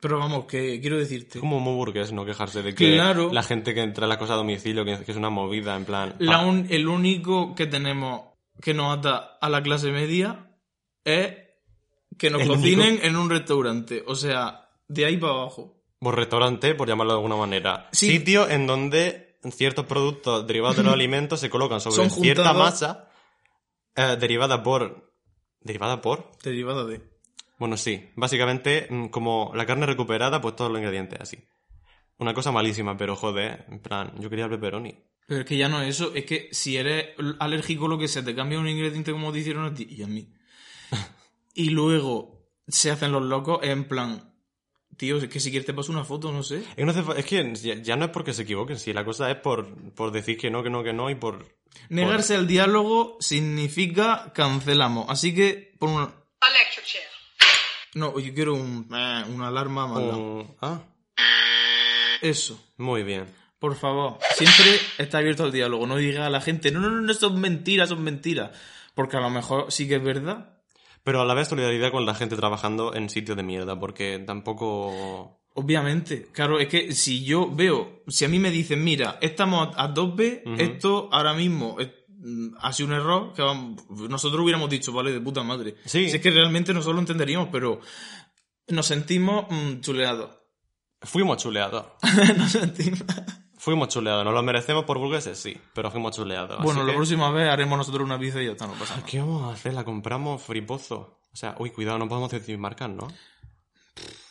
[0.00, 1.38] Pero vamos, que quiero decirte...
[1.38, 3.30] Es como muy burgués no quejarse de que Claro.
[3.32, 5.84] la gente que entra a la cosa a domicilio, que, que es una movida, en
[5.84, 6.16] plan...
[6.18, 8.22] La un- el único que tenemos
[8.62, 10.54] que nos ata a la clase media
[11.04, 11.34] es
[12.18, 14.02] que nos cocinen en un restaurante.
[14.06, 15.82] O sea, de ahí para abajo.
[15.98, 17.88] por restaurante, por llamarlo de alguna manera.
[17.92, 18.08] Sí.
[18.08, 23.10] Sitio en donde ciertos productos derivados de los alimentos se colocan sobre Son cierta masa
[23.96, 25.12] eh, derivada por...
[25.60, 26.30] ¿Derivada por?
[26.42, 27.02] Derivada de.
[27.60, 28.10] Bueno, sí.
[28.16, 31.38] Básicamente, mm, como la carne recuperada, pues todos los ingredientes así.
[32.18, 34.98] Una cosa malísima, pero joder, en plan, yo quería el pepperoni.
[35.26, 38.24] Pero es que ya no es eso, es que si eres alérgico lo que sea,
[38.24, 40.32] te cambia un ingrediente como te hicieron a ti y a mí.
[41.54, 44.34] y luego se hacen los locos en plan,
[44.96, 46.60] tío, es que si quieres te paso una foto, no sé.
[46.60, 48.92] Es que, no hace fa- es que ya, ya no es porque se equivoquen, si
[48.92, 51.46] la cosa es por, por decir que no, que no, que no y por...
[51.90, 55.06] Negarse al diálogo significa cancelamos.
[55.08, 56.02] Así que, por una...
[56.04, 57.04] A lecture chair.
[57.94, 60.80] No, yo quiero un, eh, una alarma más un- Ah,
[62.22, 62.62] Eso.
[62.76, 63.26] muy bien.
[63.58, 64.64] Por favor, siempre
[64.98, 65.86] está abierto al diálogo.
[65.86, 68.50] No diga a la gente, no, no, no, no, son mentiras, son mentiras.
[68.94, 70.56] Porque a lo mejor sí que es verdad.
[71.04, 75.40] Pero a la vez solidaridad con la gente trabajando en sitios de mierda, porque tampoco...
[75.54, 79.92] Obviamente, claro, es que si yo veo, si a mí me dicen, mira, estamos a
[79.92, 81.90] 2B, esto ahora mismo es-
[82.60, 83.42] ha sido un error, que
[84.08, 85.76] nosotros hubiéramos dicho, vale, de puta madre.
[85.84, 86.08] Sí.
[86.10, 87.80] Si es que realmente nosotros lo entenderíamos, pero
[88.68, 90.30] nos sentimos mm, chuleados.
[91.02, 91.86] Fuimos chuleados.
[92.36, 93.02] nos sentimos...
[93.58, 94.24] Fuimos chuleados.
[94.24, 95.38] ¿Nos lo merecemos por burgueses?
[95.38, 96.62] Sí, pero fuimos chuleados.
[96.62, 99.06] Bueno, la que- próxima vez haremos nosotros una pizza y ya está, no pasa nada.
[99.06, 99.74] ¿Qué vamos a hacer?
[99.74, 101.20] La compramos fripozo.
[101.32, 103.06] O sea, uy, cuidado, no podemos decir marcas, ¿no?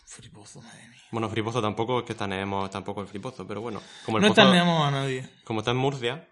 [0.05, 0.99] Fripozo, madre mía.
[1.11, 3.81] Bueno, fripozo tampoco es que tenemos tampoco el fripozo, pero bueno.
[4.05, 5.29] Como el No pozo, a nadie.
[5.43, 6.27] como está en Murcia,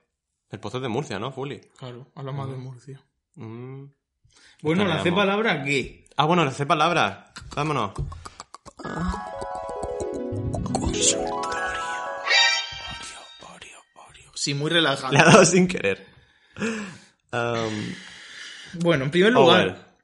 [0.52, 1.60] el pozo es de Murcia, ¿no, Fuli?
[1.78, 3.02] Claro, hablamos de Murcia.
[3.36, 3.86] Mm.
[4.62, 5.04] Bueno, la.
[5.04, 6.06] C palabra, ¿qué?
[6.18, 7.32] Ah, bueno, le hace palabras.
[7.56, 7.92] Vámonos.
[14.36, 15.18] Sí, muy Le relajado.
[15.18, 16.06] ha dado sin querer.
[17.32, 17.94] Um,
[18.82, 19.96] Bueno, en primer lugar...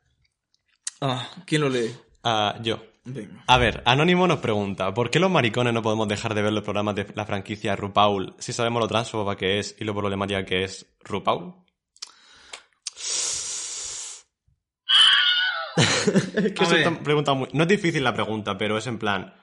[1.01, 1.93] Ah, ¿quién lo lee?
[2.23, 2.81] ah, yo.
[3.05, 3.43] Venga.
[3.47, 6.63] A ver, Anónimo nos pregunta, ¿por qué los maricones no podemos dejar de ver los
[6.63, 10.63] programas de la franquicia RuPaul si sabemos lo transfoba que es y lo problemática que
[10.63, 11.53] es RuPaul?
[15.75, 17.49] es que pregunta muy...
[17.51, 19.33] No es difícil la pregunta, pero es en plan,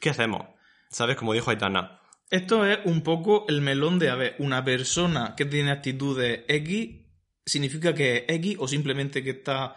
[0.00, 0.46] ¿qué hacemos?
[0.90, 1.16] ¿Sabes?
[1.16, 2.00] Como dijo Aitana.
[2.30, 7.06] Esto es un poco el melón de, a ver, una persona que tiene actitudes X,
[7.46, 9.76] ¿significa que es X o simplemente que está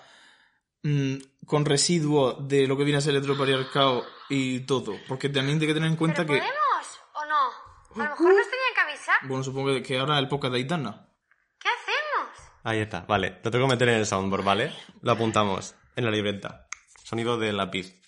[0.84, 1.16] mm,
[1.46, 4.96] con residuos de lo que viene a ser el heteropatriarcado y todo?
[5.08, 6.40] Porque también hay que tener en cuenta ¿Pero que...
[6.40, 8.02] podemos o no?
[8.04, 9.16] A lo mejor nos tenían que avisar.
[9.28, 11.08] Bueno, supongo que- ahora el podcast de Aitana.
[11.60, 12.52] ¿Qué hacemos?
[12.64, 13.40] Ahí está, vale.
[13.44, 14.74] Lo tengo que meter en el soundboard, ¿vale?
[15.02, 16.68] Lo apuntamos en la libreta.
[17.04, 18.02] Sonido de lápiz.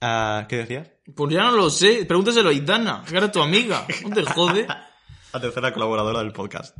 [0.00, 0.88] Ah, ¿Qué decías?
[1.14, 4.66] Pues ya no lo sé, pregúntaselo a Aitana, que era tu amiga, no te jode.
[5.32, 6.76] La tercera colaboradora del podcast.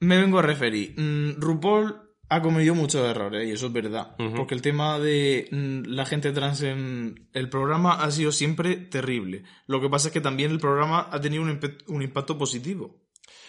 [0.00, 0.94] Me vengo a referir.
[0.98, 4.16] Mm, RuPaul ha cometido muchos errores, y eso es verdad.
[4.36, 9.44] Porque el tema de mm, la gente trans en el programa ha sido siempre terrible.
[9.66, 12.96] Lo que pasa es que también el programa ha tenido un, impacto positivo.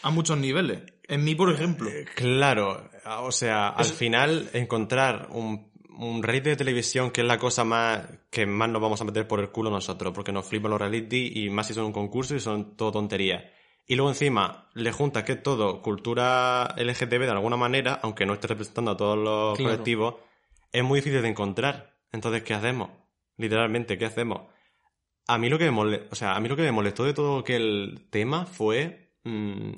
[0.04, 0.84] A muchos niveles.
[1.08, 1.90] En mí, por ejemplo.
[2.16, 2.90] Claro,
[3.22, 8.04] o sea, al final encontrar un, un reality de televisión que es la cosa más
[8.30, 11.32] que más nos vamos a meter por el culo nosotros, porque nos flipan los reality
[11.34, 13.44] y más si son un concurso y son todo tonterías.
[13.88, 18.48] Y luego encima le juntas que todo cultura LGTB de alguna manera, aunque no esté
[18.48, 19.72] representando a todos los Claro.
[19.76, 20.16] colectivos,
[20.72, 21.98] es muy difícil de encontrar.
[22.12, 22.90] Entonces, ¿qué hacemos?
[23.38, 24.42] Literalmente, ¿qué hacemos?
[25.28, 27.14] A mí lo que me mole- o sea, a mí lo que me molestó de
[27.14, 29.72] todo que el tema fue mm,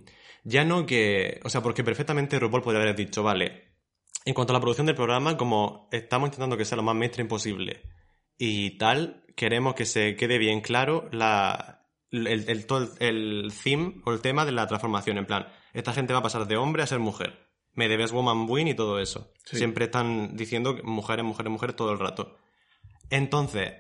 [0.43, 3.73] ya no que, o sea, porque perfectamente RuPaul podría haber dicho, vale,
[4.25, 7.27] en cuanto a la producción del programa, como estamos intentando que sea lo más mainstream
[7.27, 7.81] posible
[8.37, 11.78] y tal, queremos que se quede bien claro la,
[12.11, 15.17] el, el, todo el, theme o el tema de la transformación.
[15.17, 17.47] En plan, esta gente va a pasar de hombre a ser mujer.
[17.73, 19.31] Me debes woman win y todo eso.
[19.45, 19.57] Sí.
[19.57, 22.35] Siempre están diciendo mujeres, mujeres, mujeres todo el rato.
[23.09, 23.73] Entonces,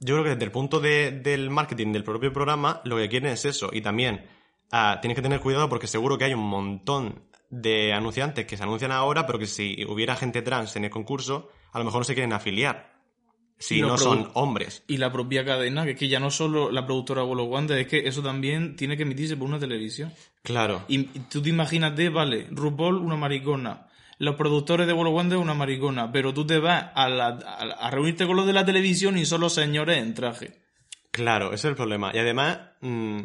[0.00, 3.30] yo creo que desde el punto de- del marketing del propio programa, lo que quieren
[3.32, 3.70] es eso.
[3.72, 4.26] Y también
[4.70, 8.62] ah, tienes que tener cuidado porque seguro que hay un montón de anunciantes que se
[8.62, 12.04] anuncian ahora, pero que si hubiera gente trans en el concurso, a lo mejor no
[12.04, 12.91] se quieren afiliar.
[13.62, 14.82] Si no son hombres.
[14.88, 17.86] Y la propia cadena, que es que ya no solo la productora Bolo Wanda, es
[17.86, 20.12] que eso también tiene que emitirse por una televisión.
[20.42, 20.84] Claro.
[20.88, 23.86] Y, y tú te imagínate, vale, RuPaul una maricona,
[24.18, 27.90] los productores de Bolo Wanda una maricona, pero tú te vas a, la- a, a
[27.90, 30.60] reunirte con los de la televisión y solo señores en traje.
[31.10, 32.10] Claro, ese es el problema.
[32.14, 33.18] Y además, mm,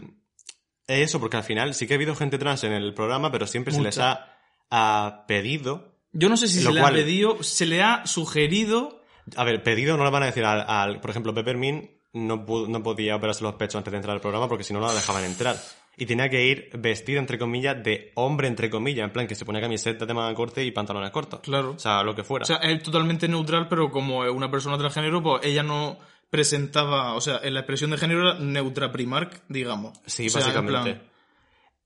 [0.88, 3.48] es eso, porque al final sí que ha habido gente trans en el programa, pero
[3.48, 4.38] siempre se les ha,
[4.70, 5.96] ha pedido.
[6.14, 8.97] Yo no sé si se le cual- ha pedido, se le ha sugerido
[9.36, 12.84] A ver, pedido no le van a decir al, al- por ejemplo, Peppermint no, no
[12.84, 15.24] podía operarse los pechos antes de entrar al programa porque si no, no la dejaban
[15.26, 15.56] entrar.
[16.00, 19.46] Y tenía que ir vestida, entre comillas, de hombre, entre comillas, en plan que se
[19.46, 21.40] ponía camiseta de manga corte y pantalones cortos.
[21.42, 21.72] Claro.
[21.72, 22.44] O sea, lo que fuera.
[22.44, 25.98] O sea, es totalmente neutral, pero como es una persona transgénero, pues ella no
[26.30, 29.98] presentaba, o sea, en la expresión de género era neutra primark, digamos.
[30.06, 30.94] Sí, O sea, en básicamente.
[30.94, 31.10] plan,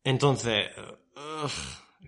[0.04, 0.68] Entonces,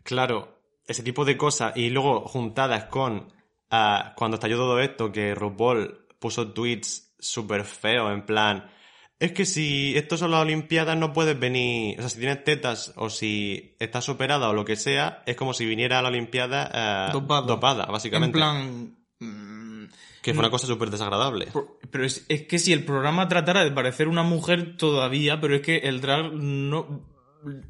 [0.04, 3.32] claro, ese tipo de cosas y luego juntadas con
[3.74, 8.70] ah, cuando estalló todo esto, que RuPaul puso tweets súper feos en plan,
[9.20, 12.94] es que si esto son las Olimpiadas no puedes venir, o sea, si tienes tetas
[12.98, 16.70] o si estás operada o lo que sea, es como si viniera a la Olimpiada
[16.74, 17.48] ah, Dopada.
[17.48, 18.38] dopada, en básicamente.
[18.38, 18.98] plan...
[19.20, 19.86] mm,
[20.22, 21.50] que fue una cosa súper desagradable.
[21.92, 25.62] Pero es, es que si el programa tratara de parecer una mujer todavía, pero es
[25.62, 27.06] que el drag no...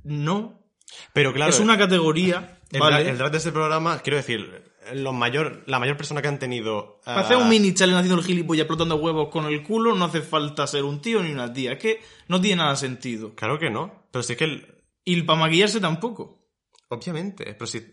[0.03, 0.59] No.
[1.13, 3.09] Pero claro, es una categoría, el, ¿vale?
[3.09, 6.99] el drag de ese programa, quiero decir, lo mayor, la mayor persona que han tenido...
[7.05, 10.05] Para ah, hacer un mini challenge haciendo el gilipollas explotando huevos con el culo no
[10.05, 11.73] hace falta ser un tío ni una tía.
[11.73, 13.35] Es que no tiene nada sentido.
[13.35, 14.07] Claro que no.
[14.11, 16.47] Pero sí que el- Y para maquillarse tampoco.
[16.89, 17.91] Obviamente, pero sí.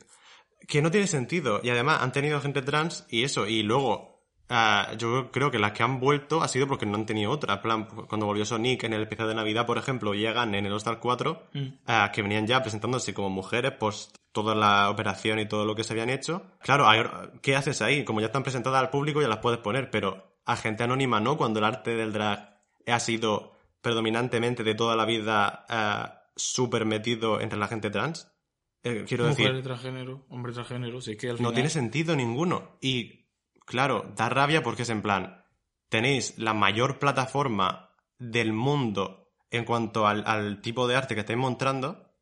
[0.66, 1.60] Que no tiene sentido.
[1.62, 3.46] Y además han tenido gente trans y eso.
[3.46, 4.09] Y luego,
[4.50, 7.54] ah, yo creo que las que han vuelto ha sido porque no han tenido otra.
[7.54, 10.72] En plan, cuando volvió Sonic en el especial de Navidad, por ejemplo, llegan en el
[10.72, 11.46] All-Star 4,
[11.86, 15.84] ah, que venían ya presentándose como mujeres, pues toda la operación y todo lo que
[15.84, 16.42] se habían hecho.
[16.60, 16.86] Claro,
[17.40, 18.04] ¿qué haces ahí?
[18.04, 21.36] Como ya están presentadas al público, ya las puedes poner, pero a gente anónima no,
[21.36, 27.40] cuando el arte del drag ha sido predominantemente de toda la vida ah, súper metido
[27.40, 28.30] entre la gente trans.
[28.82, 31.54] Eh, quiero decir, Mujer transgénero, hombre transgénero, sí que al no final...
[31.54, 32.78] tiene sentido ninguno.
[32.80, 33.19] Y,
[33.66, 35.44] claro, da rabia porque es en plan,
[35.88, 42.12] tenéis la mayor plataforma del mundo en cuanto al, tipo de arte que estáis mostrando,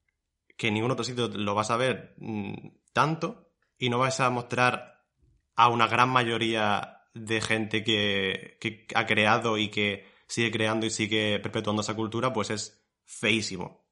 [0.56, 2.54] que en ningún otro sitio lo vas a ver mm,
[2.92, 5.04] tanto, y no vais a mostrar
[5.54, 10.90] a una gran mayoría de gente que, que ha creado y que sigue creando y
[10.90, 13.86] sigue perpetuando esa cultura, pues es feísimo.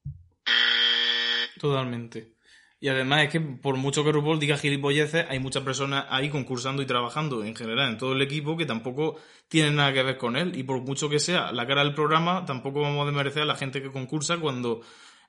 [1.59, 2.36] Totalmente.
[2.79, 6.83] Y además es que por mucho que RuPaul diga gilipolleces, hay muchas personas ahí concursando
[6.83, 9.17] y trabajando en general en todo el equipo que tampoco
[9.49, 10.57] tienen nada que ver con él.
[10.59, 13.57] Y por mucho que sea la cara del programa, tampoco vamos a desmerecer a la
[13.57, 14.83] gente que concursa cuando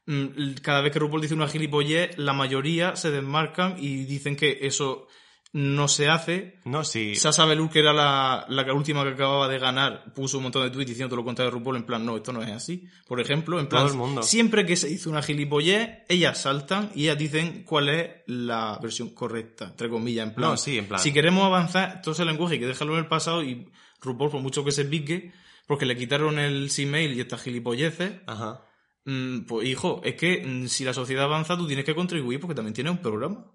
[0.07, 4.59] mm, cada vez que RuPaul dice una gilipollez, la mayoría se desmarcan y dicen que
[4.63, 5.07] eso
[5.53, 6.59] no se hace.
[6.65, 7.15] No, sí.
[7.15, 10.69] Sasa Velour, que era la, la última que acababa de ganar, puso un montón de
[10.69, 12.85] tweets diciendo todo lo contrario de RuPaul, en plan, no, esto no es así.
[13.07, 14.23] Por ejemplo, en plan, Todo el mundo.
[14.23, 19.09] siempre que se hizo una gilipollez, ellas saltan y ellas dicen cuál es la versión
[19.11, 20.51] correcta, entre comillas, en plan.
[20.51, 20.99] No, sí, en plan.
[20.99, 23.67] Si queremos avanzar, todo ese lenguaje hay que dejarlo en el pasado y
[24.01, 25.31] RuPaul, por mucho que se pique,
[25.65, 28.61] porque le quitaron el Gmail y estas gilipolleces, Ajá.
[29.05, 32.55] mm, pues hijo, es que mm, si la sociedad avanza, tú tienes que contribuir porque
[32.55, 33.45] también tienes un programa.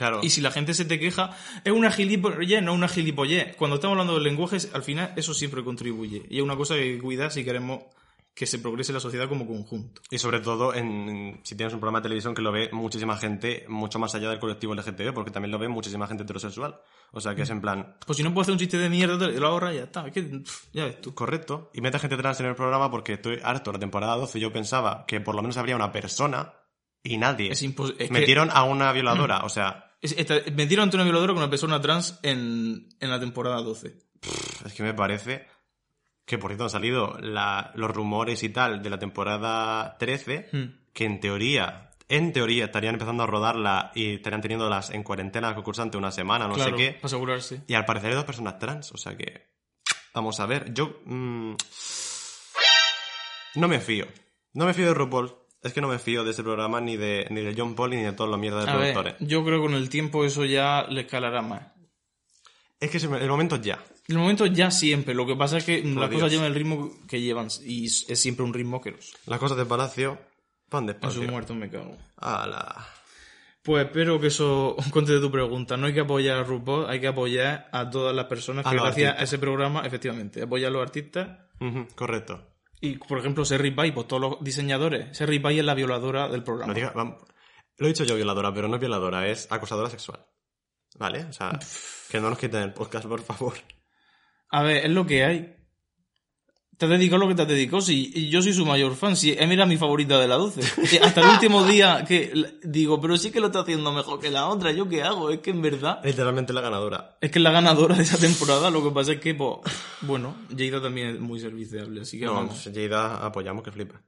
[0.00, 0.20] Claro.
[0.22, 3.54] Y si la gente se te queja, es una gilipollez, no una gilipollez.
[3.56, 6.24] Cuando estamos hablando de lenguajes, al final eso siempre contribuye.
[6.30, 7.80] Y es una cosa que hay que cuidar si queremos
[8.32, 10.00] que se progrese la sociedad como conjunto.
[10.10, 13.66] Y sobre todo, en, si tienes un programa de televisión que lo ve muchísima gente,
[13.68, 16.80] mucho más allá del colectivo LGTB, porque también lo ve muchísima gente heterosexual.
[17.12, 19.28] O sea que es en plan, Pues si no puedo hacer un chiste de mierda,
[19.28, 20.06] lo ahorra y ya está.
[20.06, 21.12] Es que, ya ves tú.
[21.12, 21.70] correcto.
[21.74, 23.70] Y mete gente trans en el programa porque estoy harto.
[23.72, 26.54] La temporada 12 yo pensaba que por lo menos habría una persona
[27.02, 27.50] y nadie.
[27.50, 29.89] Es que- Metieron a una violadora, o sea,
[30.54, 33.94] metieron ante una violadora con una persona trans en, en la temporada 12.
[34.66, 35.46] es que me parece
[36.24, 40.64] que por cierto han salido la- los rumores y tal de la temporada 13, Hmm.
[40.92, 45.96] que en teoría, en teoría estarían empezando a rodarla y estarían teniéndolas en cuarentena concursante
[45.96, 46.92] una semana, no claro, sé qué.
[46.94, 47.62] para asegurarse.
[47.66, 49.50] Y al parecer hay dos personas trans, o sea que.
[50.14, 51.00] Vamos a ver, yo.
[51.04, 51.54] mm,
[53.56, 54.06] no me fío.
[54.52, 55.34] No me fío de RuPaul.
[55.62, 58.02] Es que no me fío de ese programa ni de, ni de John Paul ni
[58.02, 59.28] de todos los mierdas de A ver, productores.
[59.28, 61.62] yo creo que con el tiempo eso ya le escalará más.
[62.80, 63.78] Es que se me- el momento es ya.
[64.08, 65.12] El momento ya siempre.
[65.14, 66.10] Lo que pasa es que las Dios.
[66.22, 67.48] cosas llevan el ritmo que llevan.
[67.64, 69.12] Y es siempre un ritmo asqueroso.
[69.26, 70.18] Las cosas de Palacio
[70.70, 71.22] van su despacio.
[71.24, 71.94] muerto me cago.
[72.16, 72.86] Ala.
[73.62, 75.76] Pues espero que eso conteste tu pregunta.
[75.76, 78.76] No hay que apoyar a RuPaul, hay que apoyar a todas las personas A que
[78.76, 81.28] los gracias a ese programa, efectivamente, apoyar a los artistas.
[81.94, 82.46] Correcto.
[82.80, 85.16] Y, por ejemplo, Serri Pay, pues todos los diseñadores.
[85.16, 86.72] Serri Pay es la violadora del programa.
[86.72, 87.18] No diga- vam-
[87.76, 90.24] lo he dicho yo violadora, pero no es violadora, es acosadora sexual.
[90.98, 91.24] ¿Vale?
[91.24, 91.58] O sea,
[92.10, 93.54] que no nos quiten el podcast, por favor.
[94.50, 95.56] A ver, es lo que hay.
[96.80, 98.10] Te has dedicado lo que te has dedicado, sí.
[98.14, 99.14] Y yo soy su mayor fan.
[99.14, 100.62] Sí, Emi era mi favorita de la 12.
[100.90, 104.30] Y Hasta el último día que digo, pero sí que lo está haciendo mejor que
[104.30, 104.72] la otra.
[104.72, 105.28] ¿Yo qué hago?
[105.28, 106.00] Es que en verdad.
[106.02, 107.18] Literalmente la ganadora.
[107.20, 108.70] Es que es la ganadora de esa temporada.
[108.70, 109.58] Lo que pasa es que, pues,
[110.00, 112.00] bueno, Jada también es muy serviciable.
[112.00, 112.66] Así que No, vamos.
[112.74, 114.00] Jada apoyamos que flipa.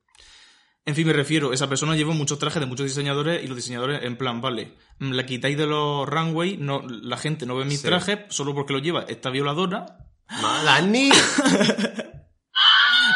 [0.87, 4.03] En fin, me refiero, esa persona lleva muchos trajes de muchos diseñadores y los diseñadores,
[4.03, 7.83] en plan, vale, mm, la quitáis de los runway, no, la gente no ve mis
[7.83, 7.87] Sí.
[7.87, 10.09] trajes solo porque lo lleva esta violadora,
[10.41, 11.11] ¡Malani!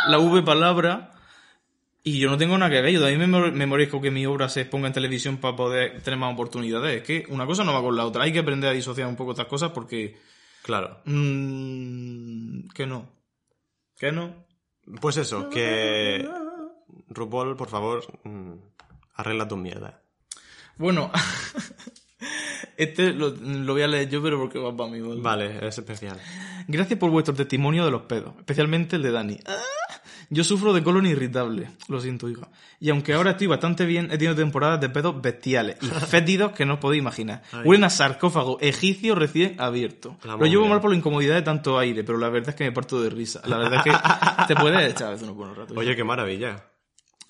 [0.09, 1.13] la V palabra,
[2.07, 2.93] y yo no tengo nada que ver.
[2.93, 6.21] Yo también me, me merezco que mi obra se exponga en televisión para poder tener
[6.21, 6.99] más oportunidades.
[6.99, 8.23] Es que una cosa no va con la otra.
[8.23, 10.17] Hay que aprender a disociar un poco estas cosas porque.
[10.63, 11.01] Claro.
[11.05, 13.09] mm, que no.
[13.99, 14.47] Que no.
[15.01, 16.29] Pues eso, que...
[17.09, 18.53] RuPaul, por favor, mm,
[19.17, 20.01] arregla tu mierda.
[20.77, 21.11] Bueno.
[22.77, 25.01] este lo, lo voy a leer yo, pero porque va para mí.
[25.01, 25.21] ¿vale?
[25.21, 26.21] Vale, es especial.
[26.69, 29.41] Gracias por vuestro testimonio de los pedos, especialmente el de Dani.
[30.29, 32.49] Yo sufro de colon irritable, lo siento, hija.
[32.81, 36.67] Y aunque ahora estoy bastante bien, he tenido temporadas de pedos bestiales y fétidos que
[36.67, 37.43] no os podéis imaginar.
[37.65, 40.17] Huelen a sarcófago egipcio recién abierto.
[40.25, 42.65] La Lo llevo mal por la incomodidad de tanto aire, pero la verdad es que
[42.65, 43.41] me parto de risa.
[43.47, 45.77] La verdad es que te puedes echar a veces unos buenos ratos.
[45.77, 46.65] Oye, qué maravilla.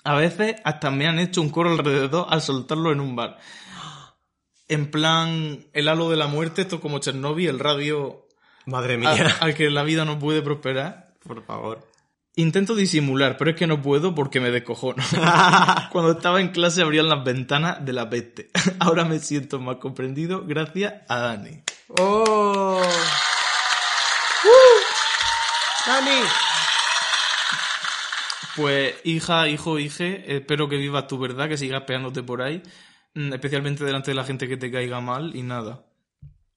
[0.03, 3.37] A veces hasta me han hecho un coro alrededor al soltarlo en un bar.
[4.69, 8.25] En plan, el halo de la muerte, esto es como Chernobyl, el radio
[8.65, 9.37] Madre al, mía.
[9.39, 11.13] al que la vida no puede prosperar.
[11.25, 11.85] Por favor.
[12.39, 15.03] Intento disimular, pero es que no puedo porque me descojono.
[15.91, 18.51] Cuando estaba en clase abrían las ventanas de la peste.
[18.79, 21.63] Ahora me siento más comprendido gracias a Dani.
[21.99, 22.79] ¡Oh!
[25.87, 26.21] ¡Dani!
[28.55, 32.61] Pues, hija, hijo, hije, espero que vivas tu verdad, que sigas pegándote por ahí,
[33.15, 35.87] mm, especialmente delante de la gente que te caiga mal y nada.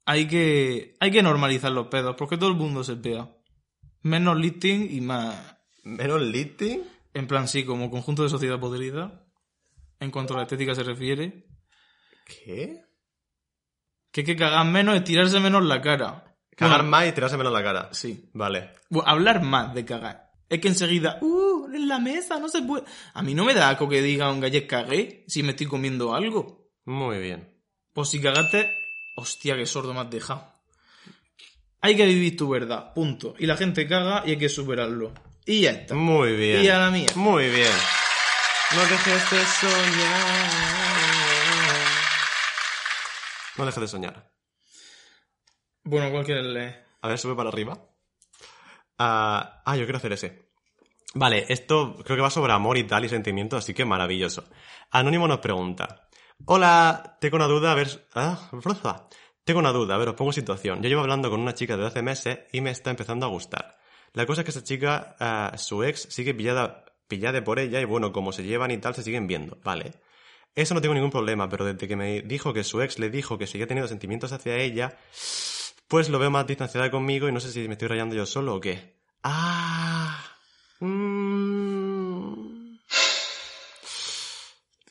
[0.05, 3.31] Hay que, hay que normalizar los pedos, porque todo el mundo se pega.
[4.03, 5.60] Menos lifting y más,
[5.97, 6.83] ¿Menos lifting?
[7.15, 9.27] en plan sí, como conjunto de sociedad podrida,
[9.99, 11.47] en cuanto a la estética se refiere.
[12.25, 12.85] ¿Qué?
[14.11, 16.37] Que hay que cagar menos es tirarse menos la cara.
[16.57, 17.89] Cagar Bueno, más y tirarse menos la cara.
[17.93, 18.31] Sí.
[18.33, 18.71] Vale.
[18.89, 20.31] Bueno, hablar más de cagar.
[20.49, 22.85] Es que enseguida, uh, en la mesa, no se puede.
[23.15, 26.15] A mí no me da asco que diga un gallet cagué si me estoy comiendo
[26.15, 26.71] algo.
[26.85, 27.63] Muy bien.
[27.93, 28.71] Pues si cagaste,
[29.17, 30.53] hostia, qué sordo me has dejado.
[31.81, 33.35] Hay que vivir tu verdad, punto.
[33.39, 35.15] Y la gente caga y hay que superarlo.
[35.47, 35.95] Y ya está.
[35.95, 36.65] Muy bien.
[36.65, 37.09] Y a la mía.
[37.15, 37.73] Muy bien.
[38.75, 40.51] No dejes de soñar.
[43.57, 44.31] No dejes de soñar.
[45.83, 46.87] Bueno, ¿cuál quieres leer?
[47.03, 47.79] A ver, sube para arriba.
[48.99, 50.51] Ah, ah, yo quiero hacer ese.
[51.15, 54.45] Vale, esto creo que va sobre amor y tal y sentimientos, así que maravilloso.
[54.91, 56.09] Anónimo nos pregunta.
[56.45, 58.09] Hola, tengo una duda, a ver...
[58.15, 58.51] Ah,
[59.45, 60.83] tengo una duda, a ver, os pongo situación.
[60.83, 63.80] Yo llevo hablando con una chica desde hace meses y me está empezando a gustar.
[64.13, 67.85] La cosa es que esa chica, ah, su ex, sigue pillada, pillada por ella y
[67.85, 69.95] bueno, como se llevan y tal, se siguen viendo, ¿vale?
[70.55, 73.39] Eso no tengo ningún problema, pero desde que me dijo que su ex le dijo
[73.39, 74.99] que seguía teniendo sentimientos hacia ella,
[75.87, 78.57] pues lo veo más distanciada conmigo y no sé si me estoy rayando yo solo
[78.57, 78.97] o qué.
[79.23, 80.25] Ah.
[80.81, 82.79] Mm.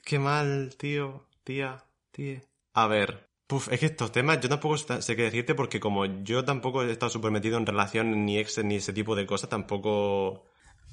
[0.04, 2.42] Qué mal, tío, tía, tía.
[2.74, 3.29] A ver.
[3.50, 6.92] Puf, es que estos temas yo tampoco sé qué decirte porque como yo tampoco he
[6.92, 10.46] estado súper metido en relación ni ex ni ese tipo de cosas, tampoco...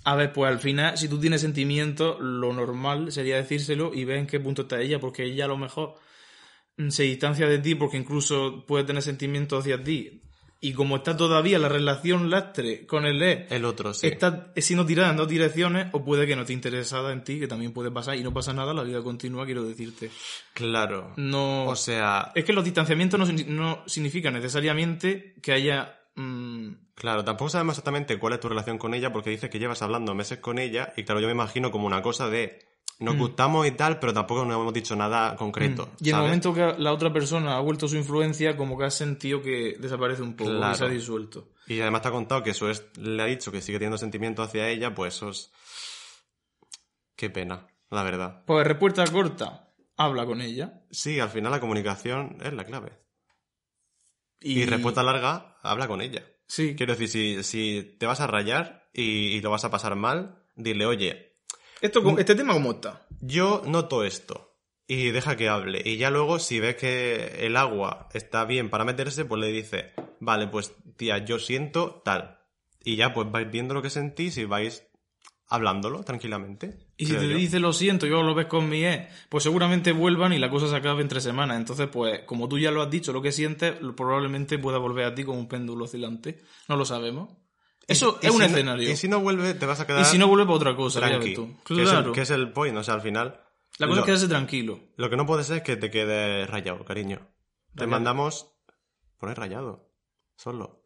[0.04, 4.16] A ver, pues al final, si tú tienes sentimientos, lo normal sería decírselo y ver
[4.16, 5.96] en qué punto está ella, porque ella a lo mejor
[6.78, 10.22] mm, se distancia de ti porque incluso puede tener sentimientos hacia ti.
[10.66, 14.08] Y como está todavía la relación lastre con el ex, El otro, sí.
[14.08, 17.46] está siendo tirada en dos direcciones, o puede que no esté interesada en ti, que
[17.46, 20.10] también puede pasar, y no pasa nada, la vida continúa, quiero decirte.
[20.54, 21.12] Claro.
[21.16, 21.66] No.
[21.66, 26.00] O sea, Es que los distanciamientos no, no significan necesariamente que haya.
[26.16, 29.82] mm, Claro, tampoco sabemos exactamente cuál es tu relación con ella porque dices que llevas
[29.82, 32.58] hablando meses con ella y claro, yo me imagino como una cosa de
[32.98, 35.90] nos gustamos y tal, pero tampoco nos hemos dicho nada concreto.
[36.00, 38.94] y en el momento que la otra persona ha vuelto su influencia, como que has
[38.94, 40.72] sentido que desaparece un poco, Claro.
[40.72, 41.48] que se ha disuelto.
[41.66, 44.48] Y además te ha contado que su ex le ha dicho que sigue teniendo sentimientos
[44.48, 45.52] hacia ella, pues eso es...
[47.16, 48.42] Qué pena, la verdad.
[48.46, 50.82] Pues respuesta corta, habla con ella.
[50.90, 52.92] Sí, al final la comunicación es la clave.
[54.40, 56.24] Y, Y, respuesta larga, habla con ella.
[56.46, 59.02] Sí, Quiero decir, si, si te vas a rayar y,
[59.36, 61.25] y lo vas a pasar mal, dile, oye,
[61.80, 63.06] Esto, co- este tema, ¿cómo está?
[63.20, 64.42] yo noto esto.
[64.88, 65.82] Y deja que hable.
[65.84, 69.92] Y ya luego, si ves que el agua está bien para meterse, pues le dice,
[70.20, 72.38] vale, pues tía, yo siento tal.
[72.84, 74.86] Y ya pues vais viendo lo que sentís y vais
[75.48, 76.86] hablándolo tranquilamente.
[76.96, 77.36] Y si te yo.
[77.36, 80.68] dice lo siento, yo lo ves con mi ex, pues seguramente vuelvan y la cosa
[80.68, 81.56] se acabe en tres semanas.
[81.56, 85.14] Entonces, pues, como tú ya lo has dicho, lo que sientes, probablemente pueda volver a
[85.16, 86.38] ti como un péndulo oscilante.
[86.68, 87.30] No lo sabemos.
[87.88, 88.90] Eso Y es un si no- escenario.
[88.90, 91.00] y si no vuelve, te vas a quedar Y si no vuelve para otra cosa,
[91.00, 91.34] tranqui.
[91.34, 91.56] tú.
[91.64, 92.12] Que es el- Claro.
[92.12, 93.40] Que, es el, point, o sea, al final...
[93.78, 94.80] La cosa lo, es quedarse tranquilo.
[94.96, 97.28] lo que no puede ser es que te quede rayado, cariño.
[97.76, 98.52] Te mandamos...
[99.18, 99.90] Poner rayado.
[100.36, 100.82] Solo.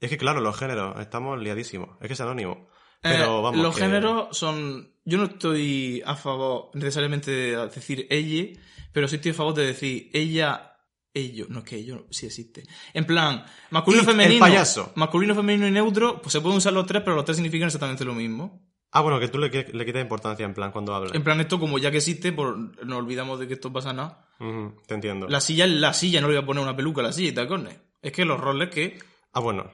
[0.00, 1.90] Y es que, claro, los géneros, estamos liadísimos.
[2.00, 2.68] Es que es anónimo.
[3.02, 4.94] Pero Eh, vamos, los que- géneros son.
[5.04, 8.58] Yo no estoy a favor necesariamente de decir ella,
[8.92, 10.69] pero sí estoy a favor de decir ella,
[11.14, 11.46] ello.
[11.48, 12.64] No es que ello sí existe.
[12.94, 14.40] En plan, masculino Y el femenino.
[14.40, 14.92] payaso.
[14.96, 18.04] Masculino, femenino y neutro, pues se pueden usar los tres, pero los tres significan exactamente
[18.04, 18.66] lo mismo.
[18.92, 21.14] Ah, bueno, que tú le, le quitas importancia en plan cuando hablas.
[21.14, 22.54] En plan, esto como ya que existe, pues
[22.84, 24.26] nos olvidamos de que esto pasa nada.
[24.86, 25.28] Te entiendo.
[25.28, 27.28] La silla es la silla, no le voy a poner una peluca a la silla
[27.28, 27.78] y tacones.
[28.02, 28.98] Es que los roles que.
[29.32, 29.70] Ah, bueno.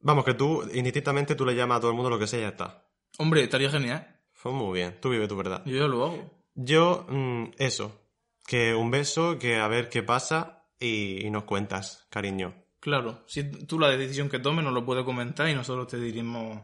[0.00, 2.42] Vamos, que tú, indistintamente, tú le llamas a todo el mundo lo que sea y
[2.42, 2.86] ya está.
[3.16, 4.20] Hombre, estaría genial.
[4.32, 4.98] Fue muy bien.
[5.00, 5.62] Tú vive tu verdad.
[5.64, 6.30] Yo ya lo hago.
[6.54, 7.98] Yo, mm, eso.
[8.46, 12.54] Que un beso, que a ver qué pasa y, y nos cuentas, cariño.
[12.80, 16.60] Claro, si tú la decisión que tomes nos lo puedes comentar y nosotros te diremos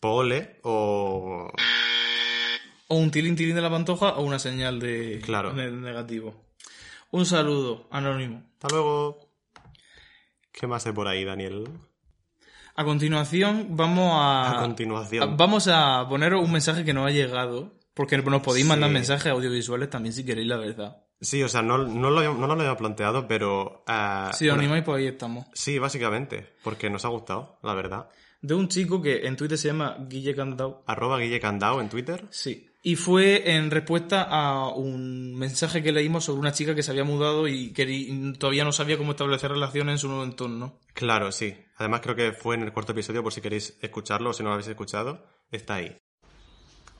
[0.00, 1.50] Pole o...
[2.88, 5.52] o un tilín tilín de la pantoja o una señal de, Claro.
[5.52, 6.46] de negativo.
[7.10, 8.42] Un saludo, anónimo.
[8.54, 9.28] Hasta luego.
[10.52, 11.64] ¿Qué más hay por ahí, Daniel?
[12.76, 14.58] A continuación vamos a...
[14.58, 15.22] A continuación.
[15.22, 19.30] a- vamos a poner un mensaje que nos ha llegado, porque nos podéis mandar mensajes
[19.32, 21.04] audiovisuales también si queréis la verdad.
[21.20, 23.82] Sí, o sea, no, no, lo, no nos lo había planteado, pero...
[23.86, 25.46] ah, Si os bueno, animáis, pues ahí estamos.
[25.52, 28.08] Sí, básicamente, porque nos ha gustado, la verdad.
[28.40, 30.82] De un chico que en Twitter se llama Guille Candau.
[30.86, 32.26] Arroba Guille Candao en Twitter.
[32.30, 32.66] Sí.
[32.82, 37.04] Y fue en respuesta a un mensaje que leímos sobre una chica que se había
[37.04, 40.78] mudado y que todavía no sabía cómo establecer relaciones en su nuevo entorno.
[40.94, 41.54] Claro, sí.
[41.76, 44.48] Además creo que fue en el cuarto episodio, por si queréis escucharlo o si no
[44.48, 45.94] lo habéis escuchado, está ahí.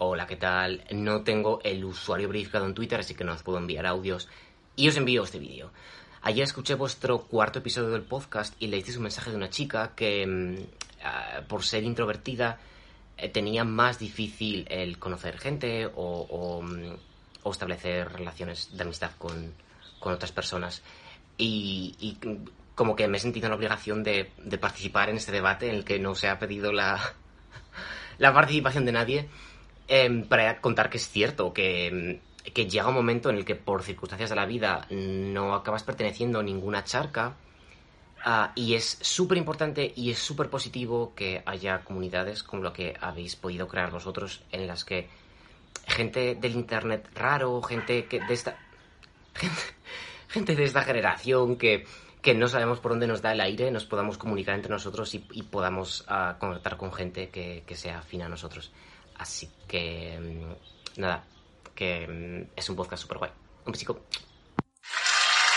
[0.02, 0.82] Hola, ¿qué tal?
[0.92, 4.28] No tengo el usuario verificado en Twitter, así que no os puedo enviar audios.
[4.74, 5.72] Y os envío este vídeo.
[6.22, 10.26] Ayer escuché vuestro cuarto episodio del podcast y leísteis un mensaje de una chica que,
[10.26, 10.54] mm,
[11.04, 12.58] ah, por ser introvertida,
[13.18, 16.96] eh, tenía más difícil el conocer gente o, o, mm,
[17.42, 19.52] o establecer relaciones de amistad con,
[19.98, 20.82] con otras personas.
[21.36, 22.16] Y, y,
[22.74, 25.74] como que me he sentido en la obligación de, de participar en este debate en
[25.74, 26.98] el que no se ha pedido la,
[28.18, 29.28] la participación de nadie
[29.90, 32.20] em, para contar que es cierto, que, em,
[32.54, 36.38] que llega un momento en el que por circunstancias de la vida no acabas perteneciendo
[36.38, 37.34] a ninguna charca
[38.24, 42.94] ah, y es súper importante y es súper positivo que haya comunidades como lo que
[43.00, 45.08] habéis podido crear vosotros en las que
[45.88, 48.56] gente del internet raro, gente que de esta
[50.28, 51.84] gente, de esta generación que,
[52.22, 55.26] que no sabemos por dónde nos da el aire, nos podamos comunicar entre nosotros y,
[55.32, 58.70] y podamos ah, conectar con gente que, que sea afín a nosotros.
[59.20, 61.24] Así que, mm, nada,
[61.74, 63.30] que mm, es un podcast súper guay.
[63.66, 64.00] Un besico.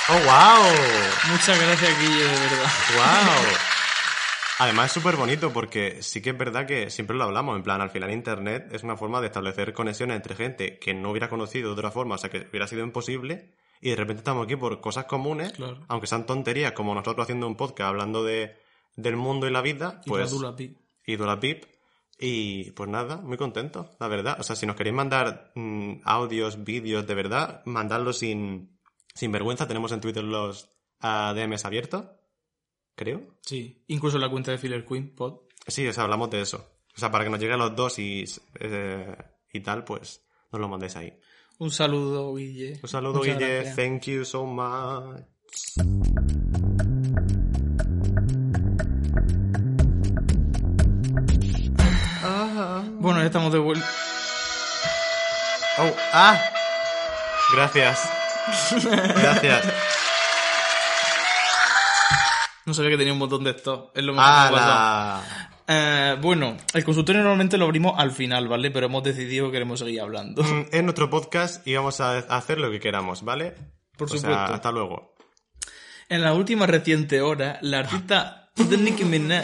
[0.10, 1.32] ¡Oh, wow!
[1.32, 2.72] Muchas gracias, Guille, de verdad.
[2.96, 3.46] ¡Wow!
[4.60, 7.82] Además es súper bonito porque sí que es verdad que siempre lo hablamos, en plan,
[7.82, 11.70] al final Internet es una forma de establecer conexiones entre gente que no hubiera conocido
[11.70, 13.50] de otra forma, o sea, que hubiera sido imposible,
[13.82, 15.80] y de repente estamos aquí por cosas comunes, Claro.
[15.88, 18.56] aunque sean tonterías, como nosotros haciendo un podcast hablando de,
[18.96, 20.30] del mundo y la vida, Y pues...
[20.32, 20.78] Radula Pi.
[21.08, 21.64] y Dula Pip.
[22.26, 24.38] Y pues nada, muy contento, la verdad.
[24.40, 28.80] O sea, si nos queréis mandar mm, audios, vídeos, de verdad, mandadlos sin,
[29.14, 29.68] sin vergüenza.
[29.68, 30.70] Tenemos en Twitter los
[31.02, 32.06] ah, DMs abiertos,
[32.96, 33.24] creo.
[33.42, 35.42] Sí, incluso la cuenta de Filler Queen Pod.
[35.68, 36.66] Sí, o sea, hablamos de eso.
[36.96, 38.24] O sea, para que nos llegue a los dos y,
[38.58, 39.18] eh,
[39.52, 41.14] y tal, pues nos lo mandéis ahí.
[41.60, 42.80] Un saludo, Guille.
[42.82, 43.64] Un saludo, Muchas Guille.
[43.64, 43.76] gracias.
[43.76, 45.26] Thank you so much.
[53.04, 53.86] Bueno, ya estamos de vuelta.
[55.78, 56.40] Oh, ah.
[57.54, 58.10] Gracias.
[58.82, 59.66] Gracias.
[62.66, 63.92] No sabía que tenía un botón de stop.
[63.94, 65.44] Es lo mejor que me.
[65.68, 68.72] Eh, bueno, el consultorio normalmente lo abrimos al final, ¿vale?
[68.72, 70.42] Pero hemos decidido que queremos seguir hablando.
[70.42, 73.54] Mm, Es nuestro podcast y vamos a hacer lo que queramos, ¿vale?
[73.98, 74.54] Por O sea, supuesto.
[74.54, 75.14] hasta luego.
[76.08, 79.44] En la última reciente hora, la artista Nicki Minaj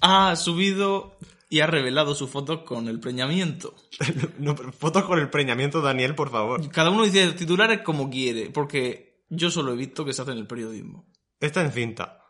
[0.00, 1.16] ha subido
[1.52, 3.74] y ha revelado sus fotos con el preñamiento.
[4.38, 6.66] No, pero fotos con el preñamiento, Daniel, por favor.
[6.70, 10.38] Cada uno dice titulares como quiere, porque yo solo he visto que se hace en
[10.38, 11.06] el periodismo.
[11.38, 12.22] Está en cinta.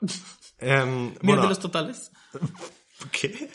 [0.60, 2.10] Em, bueno, de los totales.
[3.12, 3.48] ¿qué?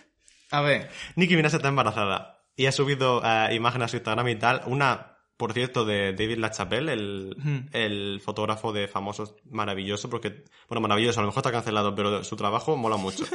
[0.52, 4.36] A ver, Nicki Minaj está embarazada y ha subido eh, imágenes a su Instagram y
[4.36, 4.62] tal.
[4.68, 7.70] Una, por cierto, de David LaChapelle, el, Ujú.
[7.74, 12.36] el fotógrafo de famosos maravilloso, porque, bueno, maravilloso, a lo mejor está cancelado, pero su
[12.38, 13.26] trabajo mola mucho.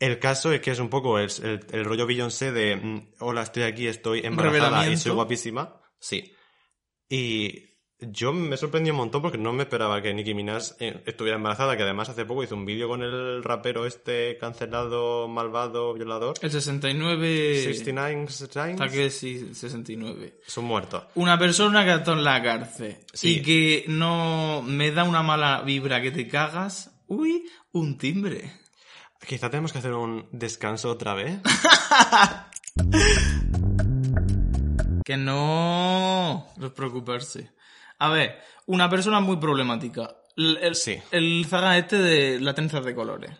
[0.00, 3.42] El caso es que es un poco el, el- el rollo Beyoncé de mm, hola,
[3.42, 5.80] estoy aquí, estoy embarazada y soy guapísima.
[6.00, 6.32] Sí.
[7.08, 7.68] Y
[8.02, 11.76] Yo me sorprendí un montón porque no me esperaba que Nicki Minaj eh, estuviera embarazada,
[11.76, 16.34] que además hace poco hizo un vídeo con el rapero este cancelado, malvado, violador.
[16.40, 17.62] El 69...
[17.62, 18.90] 69 Está Times.
[18.92, 20.40] que sí, 69.
[20.46, 21.04] Son muertos.
[21.14, 23.36] Una persona que está en la cárcel Sí.
[23.36, 28.50] y que no me da una mala vibra que te cagas, uy, un timbre.
[29.26, 31.38] Quizá tenemos que hacer un descanso otra vez.
[35.04, 36.46] Que no...
[36.56, 37.50] No es preocuparse.
[37.98, 40.16] A ver, una persona muy problemática.
[40.36, 40.98] El, el, Sí.
[41.10, 43.30] el zaga este de las trenzas de colores.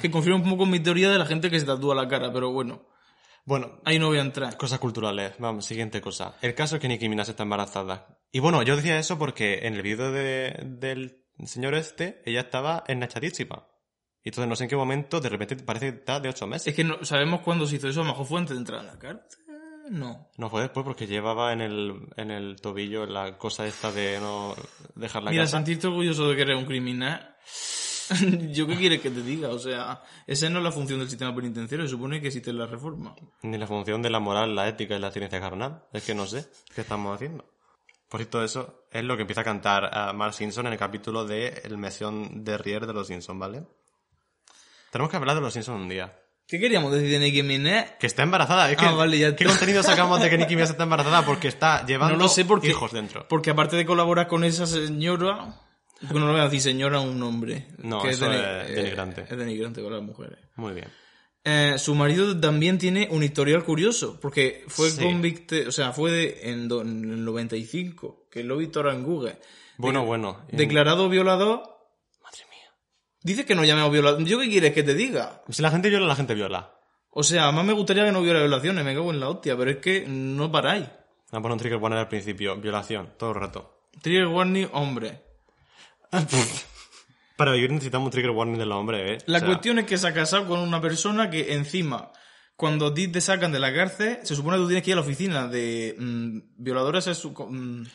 [0.00, 2.50] Que confirma un poco mi teoría de la gente que se tatúa la cara, pero
[2.50, 2.82] bueno,
[3.44, 4.56] Bueno, ahí no voy a entrar.
[4.56, 5.34] Cosas culturales.
[5.38, 6.34] Vamos, siguiente cosa.
[6.42, 8.18] El caso es que Nicki Minaj está embarazada.
[8.32, 12.82] Y bueno, yo decía eso porque en el vídeo de, del señor este, ella estaba
[12.88, 13.66] enachadísima.
[14.24, 16.68] Y entonces no sé en qué momento, de repente parece que está de ocho meses.
[16.68, 18.80] Es que no, sabemos cuándo se hizo eso, a lo mejor fue antes de entrar
[18.80, 19.42] a la cárcel.
[19.90, 20.28] No.
[20.36, 24.54] No fue después porque llevaba en el, en el tobillo la cosa esta de no
[24.94, 25.56] dejar la Mira, casa.
[25.56, 27.36] sentirte orgulloso de que eres un criminal.
[28.52, 29.48] ¿Yo qué quieres que te diga?
[29.48, 32.66] O sea, esa no es la función del sistema penitenciario, se supone que existe la
[32.66, 33.14] reforma.
[33.42, 35.84] Ni la función de la moral, la ética y la ciencia carnal.
[35.92, 37.44] Es que no sé qué estamos haciendo.
[38.08, 41.24] Por cierto, eso es lo que empieza a cantar a Mark Simpson en el capítulo
[41.24, 43.66] de El Mesión de Rier de los Simpsons, ¿vale?
[44.92, 46.16] Tenemos que hablar de los Simpsons un día.
[46.46, 47.96] ¿Qué queríamos decir de Nicki Minaj?
[47.98, 48.70] Que está embarazada.
[48.70, 51.24] Es que, Ah, vale, ya ¿Qué contenido sacamos de que Nicki Minaj está embarazada?
[51.24, 53.26] Porque está llevando No lo sé porque, hijos dentro.
[53.28, 55.56] porque aparte de colaborar con esa señora,
[56.00, 57.68] porque no voy a decir señora un hombre.
[57.78, 59.22] No, que eso deni- es denigrante.
[59.22, 60.38] Es denigrante con las mujeres.
[60.56, 60.88] Muy bien.
[61.44, 65.02] Eh, su marido también tiene un historial curioso, porque fue Sí.
[65.02, 68.92] convicto, o sea, fue de- en, do- en el 95, que lo he visto ahora
[68.94, 69.38] en Google.
[69.78, 70.44] Bueno, bueno.
[70.50, 71.71] en- Declarado violador, Madre mía.
[73.22, 74.24] Dice que no llamemos violador.
[74.24, 75.42] ¿Yo qué quieres que te diga?
[75.48, 76.74] Si la gente viola, la gente viola.
[77.10, 79.70] O sea, más me gustaría que no hubiera violaciones, me cago en la hostia, pero
[79.70, 80.84] es que no paráis.
[81.30, 82.56] Vamos a poner un trigger warning al principio.
[82.56, 83.88] Violación, todo el rato.
[84.00, 85.22] Trigger warning, hombre.
[87.36, 89.24] Para vivir necesitamos un trigger warning de los hombres, ¿eh?
[89.26, 92.12] La O sea, cuestión es que se ha casado con una persona que encima,
[92.56, 94.94] cuando a ti te sacan de la cárcel, se supone que tú tienes que ir
[94.94, 97.86] a la oficina de mm, violadores sexu- mm,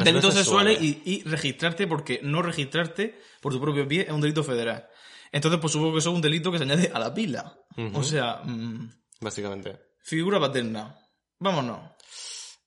[0.00, 1.02] delitos sexuales, sexuales.
[1.06, 4.86] y, y registrarte, porque no registrarte por tu propio pie es un delito federal.
[5.32, 7.58] Entonces, pues supongo que eso es un delito que se añade a la pila.
[7.76, 7.98] Ujú.
[7.98, 8.90] O sea, mm,
[9.20, 9.78] Básicamente.
[10.02, 10.94] figura paterna.
[11.38, 11.80] Vámonos.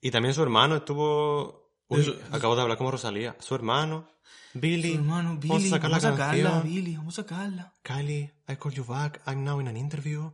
[0.02, 1.72] Y también su hermano estuvo...
[1.88, 3.36] Uy, Eso- acabo de hablar como Rosalía.
[3.40, 4.10] Su hermano,
[4.54, 4.94] Billy.
[4.94, 6.74] Tu hermano, Billy, Vamos a sacar la vamos a sacarla, canción.
[6.74, 7.74] Billy, vamos a sacarla.
[7.84, 9.22] Kylie, I call you back.
[9.28, 10.32] I'm now in an interview.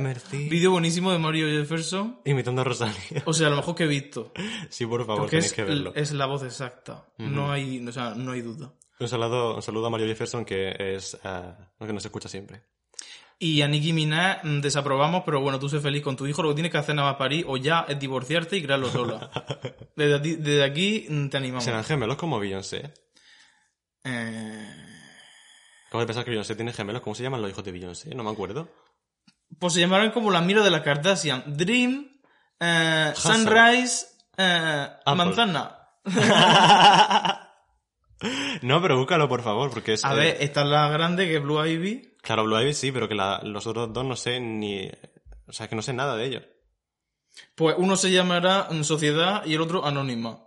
[0.00, 0.48] Merci.
[0.48, 2.20] Vídeo buenísimo de Mario Jefferson.
[2.24, 3.22] Imitando a Rosalía.
[3.24, 4.32] O sea, a lo mejor que he visto.
[4.68, 5.92] Sí, por favor, Porque tenéis es, que verlo.
[5.94, 7.06] es la voz exacta.
[7.18, 8.72] No hay, o sea, no hay duda.
[9.00, 11.16] Un, saludo, un saludo a Mario Jefferson, que es
[11.78, 12.62] lo que nos escucha siempre.
[13.40, 16.48] Y a Nicki Minaj mm, desaprobamos, pero bueno, tú sé feliz con tu hijo, lo
[16.48, 19.30] que tienes que hacer nada más parir o ya es divorciarte y crearlo sola.
[19.94, 21.62] Desde, aquí- desde aquí mm, te animamos.
[21.64, 22.92] Serán gemelos como Beyoncé.
[24.04, 24.74] Eh,
[25.86, 27.00] Acabo de pensar que Beyoncé tiene gemelos.
[27.02, 28.14] ¿Cómo se llaman los hijos de Beyoncé?
[28.14, 28.68] No me acuerdo.
[29.58, 31.44] Pues se llamarán como la mira de la Kardashian.
[31.56, 32.20] Dream,
[32.60, 33.12] eh.
[33.14, 35.78] Sunrise, eh, Manzana.
[38.62, 40.04] No, pero búscalo, por favor, porque es...
[40.04, 42.16] A eh, ver, esta es la grande que es Blue Ivy.
[42.20, 44.90] Claro, Blue Ivy sí, pero que la- los otros dos no sé ni...
[45.46, 46.42] O sea, que no sé nada de ellos.
[47.54, 50.40] Pues uno se llamará Sociedad y el otro Anónima.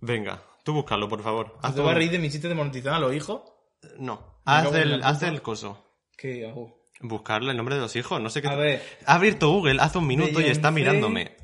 [0.00, 1.58] Venga, tú búscalo, por favor.
[1.60, 3.42] ¿Te vas a reír de mi chiste de monetizar a los hijos?
[3.98, 4.40] No.
[4.44, 5.84] Haz el, haz el coso.
[6.16, 6.88] ¿Qué hago?
[7.00, 8.48] Buscarle el nombre de los hijos, no sé qué...
[8.48, 8.82] A ver.
[9.04, 11.36] Ha abierto Google hace un minuto y está mirándome.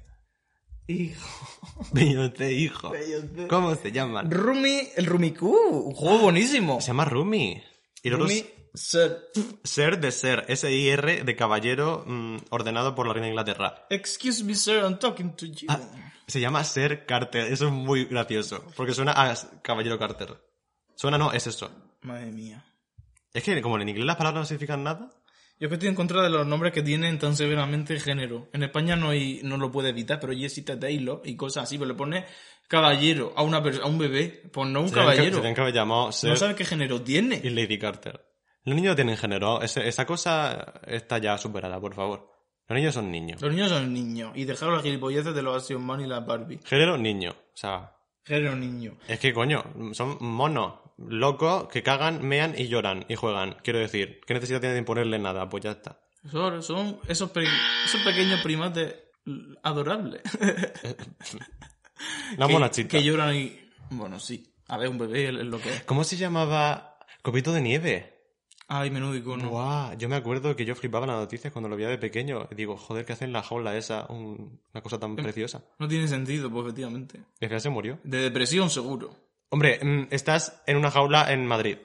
[0.87, 1.49] Hijo.
[1.93, 2.91] Beyoncé, hijo.
[2.91, 3.47] Beyoncé.
[3.49, 4.31] ¿Cómo se llaman?
[4.31, 6.81] Rumi, el Rumiku, un juego buenísimo.
[6.81, 7.63] Se llama Rumi.
[8.03, 8.45] Y Rumi,
[8.75, 9.31] Ser.
[9.65, 13.87] Ser de ser, S-I-R de caballero mm, ordenado por la reina de Inglaterra.
[13.91, 15.67] Excuse me, sir, I'm talking to you.
[15.69, 15.81] Ah,
[16.27, 20.37] se llama Ser Carter, eso es muy gracioso, porque suena a caballero Carter.
[20.95, 21.71] Suena, no, es eso.
[22.03, 22.65] Madre mía.
[23.33, 25.11] Es que como en inglés las palabras no significan nada.
[25.59, 28.49] Yo que estoy en contra de los nombres que tienen tan severamente género.
[28.55, 31.89] En España no hay, no lo puede evitar, pero existe Taylor y cosas así, pero
[31.89, 32.25] le pone
[32.67, 35.25] caballero a una a un bebé, pues no un Se caballero.
[35.25, 37.41] Se tenían que haber llamado Ser No sabe qué género tiene.
[37.43, 38.25] y Lady Carter.
[38.65, 42.31] Los niños tienen género, ese- esa cosa está ya superada, por favor.
[42.69, 43.41] Los niños son niños.
[43.43, 46.61] Los niños son niños y dejaron las gilipolleces de los Action Man y la Barbie.
[46.65, 47.31] Género, niño.
[47.33, 48.97] O sea, Género niño.
[49.09, 50.75] es que coño, son monos,
[51.09, 53.57] locos, que cagan, mean y lloran y juegan.
[53.63, 55.49] Quiero decir, ¿qué necesidad tiene de imponerle nada?
[55.49, 56.01] Pues ya está.
[56.31, 57.45] Son, son esos, pe-
[57.85, 58.95] esos pequeños primates
[59.63, 60.23] adorables.
[62.37, 62.89] Una que, monachita.
[62.89, 63.59] que lloran y...
[63.91, 64.55] Bueno, sí.
[64.69, 65.83] A ver, un bebé es lo que es.
[65.85, 66.99] ¿Cómo se llamaba?
[67.23, 68.17] Copito de nieve.
[68.69, 69.93] Ay, menudo icono.
[69.99, 72.49] Yo me acuerdo que yo flipaba en las noticias cuando lo veía de pequeño.
[72.55, 74.07] Digo, joder, ¿qué hacen la jaula esa?
[74.09, 75.65] Un- una cosa tan preciosa.
[75.81, 77.19] No tiene sentido, pues efectivamente.
[77.41, 77.99] Y al final se murió.
[78.05, 79.17] De depresión, seguro.
[79.51, 79.81] Hombre,
[80.11, 81.79] estás en una jaula en Madrid.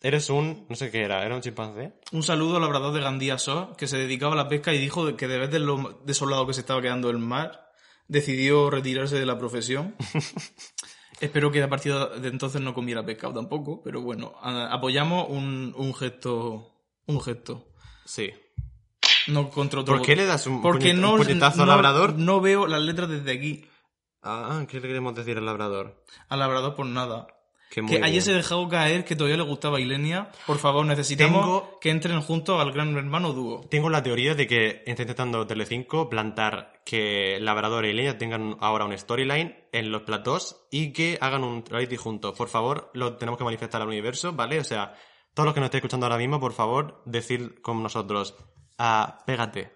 [0.00, 0.66] Eres un...
[0.68, 1.92] no sé qué era, ¿era un chimpancé?
[2.10, 5.14] Un saludo al labrador de Gandía So, que se dedicaba a la pesca y dijo
[5.16, 7.70] que de vez de lo desolado que se estaba quedando el mar,
[8.08, 9.94] decidió retirarse de la profesión.
[11.20, 15.94] Espero que a partir de entonces no comiera pescado tampoco, pero bueno, apoyamos un, un
[15.94, 16.80] gesto.
[17.06, 17.68] Un gesto.
[18.06, 18.32] Sí.
[19.28, 22.14] No contra otro ¿Por qué le das un Porque no, un puñetazo al labrador?
[22.14, 23.66] No veo las letras desde aquí.
[24.22, 26.04] Ah, ¿qué le queremos decir al labrador?
[26.28, 27.26] Al labrador por nada.
[27.70, 30.30] Que Que ayer se dejó caer que todavía le gustaba a Ilenia.
[30.46, 33.62] Por favor, necesitamos Tengo- que entren juntos al gran hermano dúo.
[33.70, 38.84] Tengo la teoría de que está intentando Telecinco plantar que Labrador y Leña tengan ahora
[38.84, 42.36] un storyline en los platós y que hagan un reality juntos.
[42.36, 44.60] Por favor, lo tenemos que manifestar al universo, ¿vale?
[44.60, 44.94] O sea,
[45.32, 48.34] todos los que nos estéis escuchando ahora mismo, por favor, decir con nosotros,
[48.76, 49.72] ah, pégate.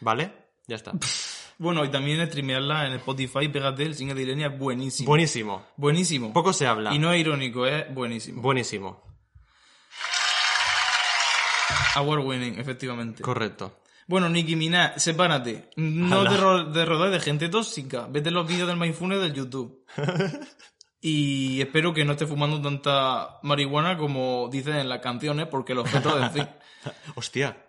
[0.00, 0.32] ¿Vale?
[0.66, 0.92] Ya está.
[1.60, 5.06] Bueno, y también streamearla en Spotify, pégate, el single de Ilenia es buenísimo.
[5.08, 5.66] Buenísimo.
[5.76, 6.32] buenísimo.
[6.32, 6.94] Poco se habla.
[6.94, 8.40] Y no es irónico, es buenísimo.
[8.40, 9.02] Buenísimo.
[11.96, 13.22] Award winning, efectivamente.
[13.22, 13.76] Correcto.
[14.06, 15.68] Bueno, Nicki Minaj, sepárate.
[15.76, 16.30] No Ala.
[16.30, 18.06] te, ro- te rodees de gente tóxica.
[18.08, 19.84] Vete los vídeos del Mindfulness del YouTube.
[21.02, 25.84] y espero que no estés fumando tanta marihuana como dicen en las canciones, porque los
[25.84, 26.48] objetos, en fin.
[27.16, 27.66] Hostia.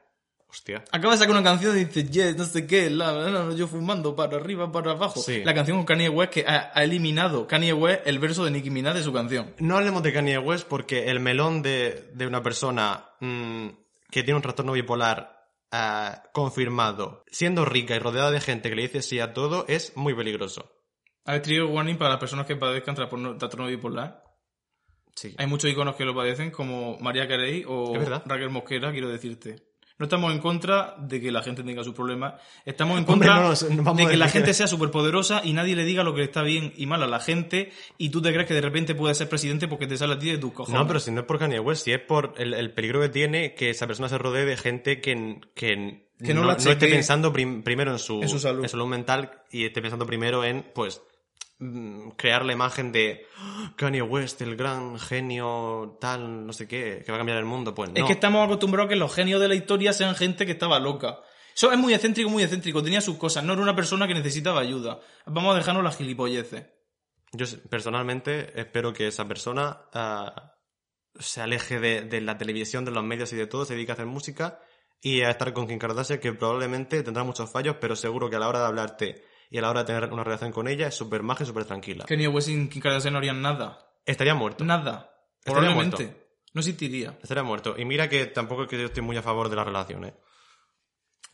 [0.51, 0.83] Hostia.
[0.91, 3.67] Acaba de sacar una canción y dice, yes, no sé qué, la, la, la, yo
[3.67, 5.21] fumando para arriba, para abajo.
[5.21, 5.43] Sí.
[5.45, 8.69] La canción con Kanye West que ha, ha eliminado Kanye West el verso de Nicki
[8.69, 9.55] Minaj de su canción.
[9.59, 13.67] No hablemos de Kanye West porque el melón de, de una persona mm,
[14.09, 18.81] que tiene un trastorno bipolar ah, confirmado, siendo rica y rodeada de gente que le
[18.81, 20.69] dice sí a todo, es muy peligroso.
[21.23, 24.21] A ver, trigger warning para las personas que padezcan trastorno bipolar.
[25.15, 25.33] Sí.
[25.37, 27.93] Hay muchos iconos que lo padecen, como María Carey o.
[27.95, 29.70] Raquel Mosquera, quiero decirte.
[30.01, 32.33] No estamos en contra de que la gente tenga sus problemas.
[32.65, 36.03] Estamos en contra no, no de que la gente sea superpoderosa y nadie le diga
[36.03, 38.61] lo que está bien y mal a la gente y tú te crees que de
[38.61, 40.81] repente puedes ser presidente porque te sale a ti de tus cojones.
[40.81, 43.09] No, pero si no es por Kanye West, si es por el, el peligro que
[43.09, 47.61] tiene que esa persona se rodee de gente que, que, Que no esté pensando prim-
[47.61, 48.65] primero en su, en su salud.
[48.87, 51.01] mental y esté pensando primero en, pues,
[52.17, 57.11] crear la imagen de "Ah, Kanye West, el gran genio, tal, no sé qué, que
[57.11, 57.75] va a cambiar el mundo.
[57.75, 57.97] Pues no.
[57.97, 60.79] Es que estamos acostumbrados a que los genios de la historia sean gente que estaba
[60.79, 61.19] loca.
[61.55, 62.81] Eso es muy excéntrico, muy excéntrico.
[62.81, 63.43] Tenía sus cosas.
[63.43, 64.99] No era una persona que necesitaba ayuda.
[65.25, 66.65] Vamos a dejarnos las gilipolleces.
[67.33, 70.55] Yo personalmente espero que esa persona ah,
[71.19, 73.93] se aleje de, de la televisión, de los medios y de todo, se dedique a
[73.93, 74.59] hacer música
[75.01, 78.39] y a estar con Kim Kardashian, que probablemente tendrá muchos fallos, pero seguro que a
[78.39, 80.95] la hora de hablarte y a la hora de tener una relación con ella es
[80.95, 82.05] súper maja y súper tranquila.
[82.07, 83.85] Kanye West y Kim Kardashian no harían nada.
[84.05, 84.63] Estaría muerto.
[84.63, 85.13] Nada.
[85.39, 86.15] Estaría Probablemente.
[86.53, 87.19] No existiría.
[87.21, 87.75] Estaría muerto.
[87.77, 90.13] Y mira que tampoco es que yo estoy muy a favor de las relaciones.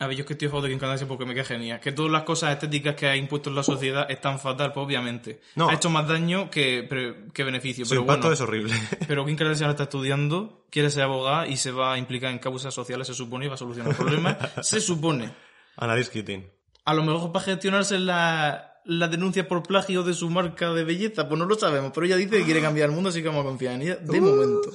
[0.00, 1.78] A ver, yo es que estoy a favor de Kim Kardashian porque me queda genial.
[1.78, 5.40] Que todas las cosas estéticas que ha impuesto en la sociedad están fatal, pues obviamente.
[5.54, 5.68] No.
[5.68, 6.88] Ha hecho más daño que,
[7.32, 7.84] que beneficio.
[7.84, 8.74] Su pero impacto bueno, es horrible.
[9.06, 12.74] Pero Kim Kardashian está estudiando, quiere ser abogada y se va a implicar en causas
[12.74, 14.36] sociales, se supone, y va a solucionar problemas.
[14.62, 15.32] se supone.
[15.76, 16.57] Analiz Keating.
[16.88, 21.28] A lo mejor para gestionarse la, la denuncia por plagio de su marca de belleza,
[21.28, 23.42] pues no lo sabemos, pero ella dice que quiere cambiar el mundo, así que vamos
[23.44, 24.70] a confiar en ella de momento.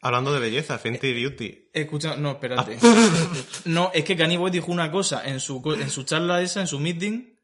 [0.00, 1.70] Hablando de belleza, Fenty Beauty.
[1.72, 2.78] Escucha, no, espérate.
[3.64, 6.66] No, es que Kanye West dijo una cosa en su, en su charla esa, en
[6.66, 7.34] su meeting,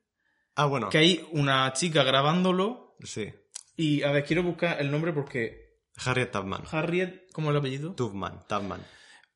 [0.57, 0.89] Ah, bueno.
[0.89, 3.33] que hay una chica grabándolo Sí.
[3.77, 6.63] y, a ver, quiero buscar el nombre porque Harriet Tubman.
[6.71, 7.93] Harriet, ¿cómo es el apellido?
[7.95, 8.41] Tubman.
[8.49, 8.85] Tubman.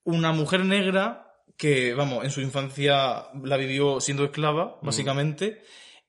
[0.04, 1.27] Una mujer negra
[1.58, 5.62] que, vamos, en su infancia la vivió siendo esclava, básicamente,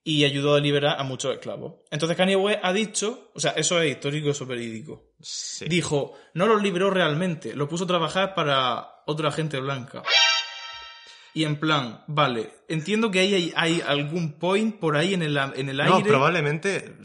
[0.03, 1.81] y ayudó a liberar a muchos esclavos.
[1.91, 5.11] Entonces Kanye West ha dicho, o sea, eso es histórico, eso es verídico.
[5.19, 5.65] Sí.
[5.67, 10.03] Dijo, no los liberó realmente, los puso a trabajar para otra gente blanca.
[11.33, 15.37] Y en plan, vale, entiendo que ahí hay, hay algún point por ahí en el,
[15.37, 16.09] en el No, aire.
[16.09, 16.95] probablemente.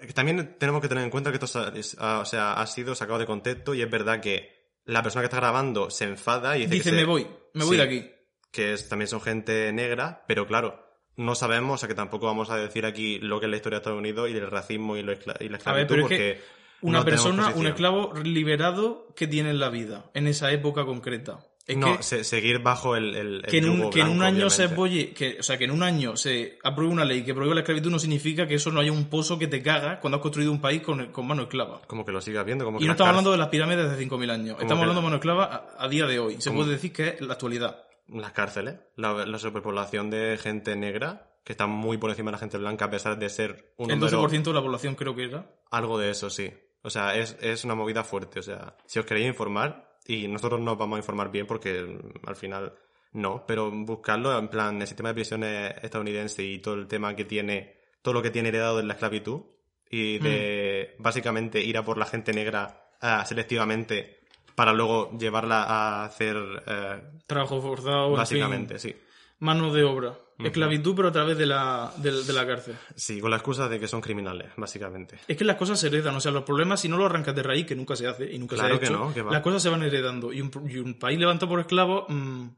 [0.00, 1.60] eh, También tenemos que tener en cuenta que esto
[1.98, 5.26] ah, o sea, ha sido sacado de contexto y es verdad que la persona que
[5.26, 7.82] está grabando se enfada y dice, Dice, que se- me voy, me voy Sí, de
[7.82, 8.10] aquí.
[8.50, 10.84] Que es- también son gente negra, pero claro,
[11.16, 13.78] no sabemos, o sea que tampoco vamos a decir aquí lo que es la historia
[13.78, 16.02] de Estados Unidos y el racismo y, lo escla- y la esclavitud, ver, pero es
[16.04, 16.40] porque que
[16.86, 21.38] una no persona, un esclavo liberado que tiene en la vida, en esa época concreta.
[21.66, 24.22] Es no, que, se- seguir bajo el, el, el que en un, que en un
[24.22, 27.34] año se apoye, que, o sea, que en un año se apruebe una ley que
[27.34, 30.16] prohíbe la esclavitud no significa que eso no haya un pozo que te caga cuando
[30.16, 31.80] has construido un país con, con mano esclava.
[31.86, 33.94] Como que lo sigas viendo, como Y que no estamos hablando de las pirámides de
[33.94, 34.56] hace 5.000 años.
[34.60, 35.44] Estamos hablando de mano esclava
[35.78, 36.40] a, a día de hoy.
[36.40, 37.84] Se puede decir que es la actualidad.
[38.08, 42.38] las cárceles, la, la superpoblación de gente negra, que está muy por encima de la
[42.38, 44.20] gente blanca a pesar de ser un El número...
[44.28, 45.46] 12% de la población creo que era.
[45.70, 46.52] Algo de eso, sí.
[46.82, 48.40] O sea, es, es una movida fuerte.
[48.40, 52.28] O sea, si os queréis informar, y nosotros nos vamos a informar bien porque mm,
[52.28, 52.74] al final
[53.12, 57.24] no, pero buscarlo en plan el sistema de prisiones estadounidense y todo el tema que
[57.24, 59.42] tiene, todo lo que tiene heredado de la esclavitud
[59.90, 64.20] y de básicamente ir a por la gente negra ah, selectivamente
[64.54, 66.36] para luego llevarla a hacer
[66.66, 68.04] eh, Trabajo forzado.
[68.04, 68.96] en fin, básicamente, sí.
[69.38, 70.18] mano de obra.
[70.46, 72.76] Esclavitud, pero a través de la, de, de la cárcel.
[72.96, 75.18] Sí, con la excusa de que son criminales, básicamente.
[75.26, 77.42] Es que las cosas se heredan, o sea, los problemas si no los arrancas de
[77.42, 79.32] raíz, que nunca se hace y nunca Claro se ha que hecho, no, que va.
[79.32, 80.32] las cosas se van heredando.
[80.32, 82.48] Y un, y un país levantado por esclavos, mm,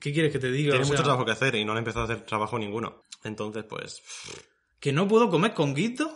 [0.00, 0.70] ¿qué quieres que te diga?
[0.70, 3.02] Tiene O sea, mucho trabajo que hacer y no han empezado a hacer trabajo ninguno.
[3.24, 4.02] Entonces, pues...
[4.78, 6.10] ¿Que no puedo comer conguito?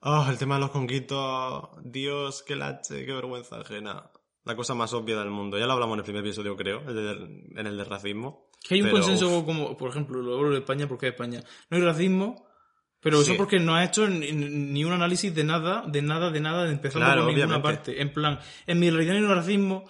[0.00, 1.68] Oh, el tema de los conquitos.
[1.82, 4.10] Dios, qué lache, qué vergüenza ajena.
[4.44, 5.58] La cosa más obvia del mundo.
[5.58, 8.45] Ya lo hablamos en el primer episodio, creo, en el de racismo.
[8.66, 11.12] Que hay un Pero, consenso uf, como, por ejemplo, lo hablo de España porque es
[11.12, 11.42] España.
[11.70, 12.46] No hay racismo,
[13.00, 13.36] pero eso Sí.
[13.36, 16.72] porque no ha hecho ni, ni un análisis de nada, de nada, de nada, de
[16.72, 17.76] empezando Claro, por ninguna obviamente.
[17.92, 18.00] parte.
[18.02, 19.84] En plan, en mi realidad no hay racismo,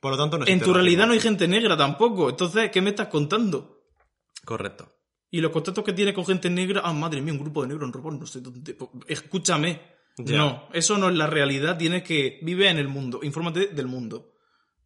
[0.00, 2.30] Por lo tanto, no en tu realidad no hay gente negra tampoco.
[2.30, 3.82] Entonces, ¿qué me estás contando?
[4.46, 4.88] Correcto.
[5.30, 7.86] Y los contactos que tiene con gente negra, ah, madre mía, un grupo de negros
[7.86, 8.72] en ropa, no sé dónde.
[8.74, 9.80] Po- Escúchame.
[10.16, 10.36] Ya.
[10.38, 14.32] No, eso no es la realidad, tienes que vive en el mundo, infórmate del mundo,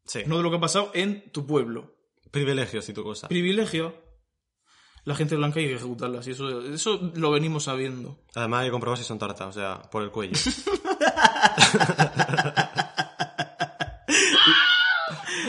[0.04, 0.20] Sí.
[0.26, 1.93] no de lo que ha pasado en tu pueblo.
[2.34, 3.28] Privilegios y tu cosa.
[3.28, 3.94] Privilegio.
[5.04, 8.18] La gente blanca hay que ejecutarla, y eso, eso lo venimos sabiendo.
[8.34, 10.34] Además hay que comprobar si son tartas, o sea, por el cuello.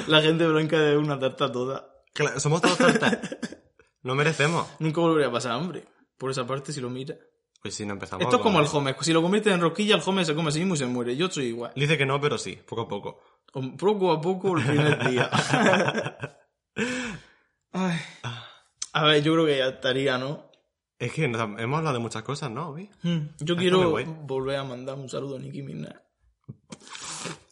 [0.08, 1.88] La gente blanca es una tarta toda.
[2.14, 3.18] Claro, somos todos tartas.
[4.04, 4.68] No merecemos.
[4.80, 5.86] Nunca volvería a pasar hambre.
[6.18, 7.16] Por esa parte, si lo mira.
[7.62, 8.24] Pues si no empezamos.
[8.24, 8.96] Esto es como el con- home.
[9.02, 11.16] Si lo conviertes en rosquilla, el home se come a sí mismo y se muere.
[11.16, 11.72] Yo soy igual.
[11.76, 13.22] Dice que no, pero sí, poco a poco.
[13.78, 15.30] Poco a poco el primer día.
[17.72, 17.98] Ay.
[18.94, 20.50] A ver, yo creo que ya estaría, ¿no?
[20.98, 22.74] Es que nos- hemos hablado de muchas cosas, ¿no?
[22.74, 22.90] Vi?
[23.04, 23.92] Hmm, Yo Ay, quiero
[24.24, 25.94] volver a mandar un saludo a Nicki Minaj.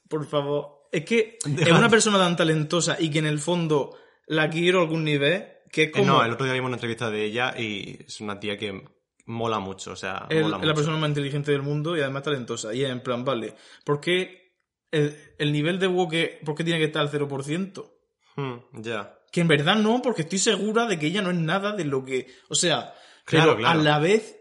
[0.08, 0.88] Por favor.
[0.92, 3.98] Es que es una persona tan talentosa y que en el fondo
[4.28, 6.06] la quiero a algún nivel que es Eh, como...
[6.06, 8.86] No, el otro día vimos una entrevista de ella y es una tía que
[9.26, 10.68] mola mucho, o sea, Es mola es mucho.
[10.68, 12.74] la persona más inteligente del mundo y además talentosa.
[12.74, 14.54] Y es en plan, vale, ¿por qué
[14.92, 17.90] el, el nivel de woke, por qué tiene que estar al 0%?
[18.36, 19.20] Hmm, ya.
[19.32, 22.04] Que en verdad no, porque estoy segura de que ella no es nada de lo
[22.06, 22.28] que...
[22.50, 22.94] O sea,
[23.26, 23.80] Claro, pero claro.
[23.80, 24.38] a la vez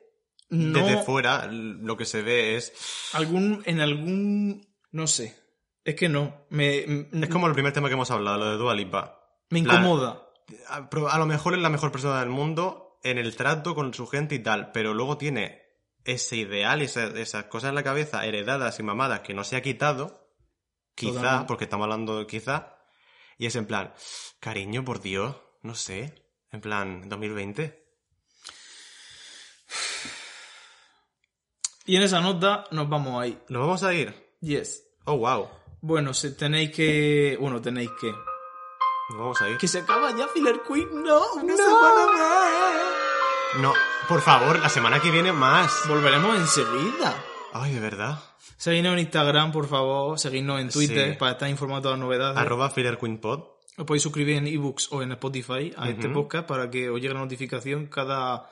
[0.50, 0.78] no...
[0.84, 2.72] Desde fuera lo que se ve es...
[3.14, 4.66] algún, en algún...
[4.90, 5.36] No sé.
[5.84, 6.46] Es que no.
[6.50, 6.78] Me,
[7.12, 9.20] Es como el primer tema que hemos hablado, lo de Dua Lipa.
[9.50, 10.28] me La- incomoda.
[10.68, 13.94] A, pero a lo mejor es la mejor persona del mundo en el trato con
[13.94, 15.62] su gente y tal, pero luego tiene
[16.04, 19.56] ese ideal y esa- esas cosas en la cabeza heredadas y mamadas que no se
[19.56, 20.28] ha quitado,
[20.94, 21.46] quizá, Totalmente.
[21.46, 22.76] porque estamos hablando de quizá,
[23.38, 23.92] y es en plan,
[24.40, 26.14] cariño, por Dios, no sé,
[26.50, 27.82] en plan, 2020.
[31.84, 33.38] Y en esa nota nos vamos ahí.
[33.48, 34.36] ¿Nos vamos a ir?
[34.40, 34.84] Yes.
[35.04, 35.48] Oh, wow.
[35.80, 37.36] Bueno, si tenéis que...
[37.40, 38.08] Bueno, tenéis que...
[39.10, 39.58] Nos vamos a ir.
[39.58, 41.02] Que se acaba ya Filler Queen.
[41.02, 43.60] No, una semana más.
[43.60, 43.74] No,
[44.08, 45.82] por favor, la semana que viene más.
[45.88, 47.31] Volveremos enseguida.
[47.52, 48.18] Ay, de verdad.
[48.56, 50.18] Seguidnos en Instagram, por favor.
[50.18, 51.18] Seguidnos en Twitter Sí.
[51.18, 52.38] para estar informados de las novedades.
[52.38, 53.40] Arroba Filler Queen Pod.
[53.76, 57.14] Os podéis suscribir en ebooks o en Spotify a este podcast para que os llegue
[57.14, 58.48] la notificación cada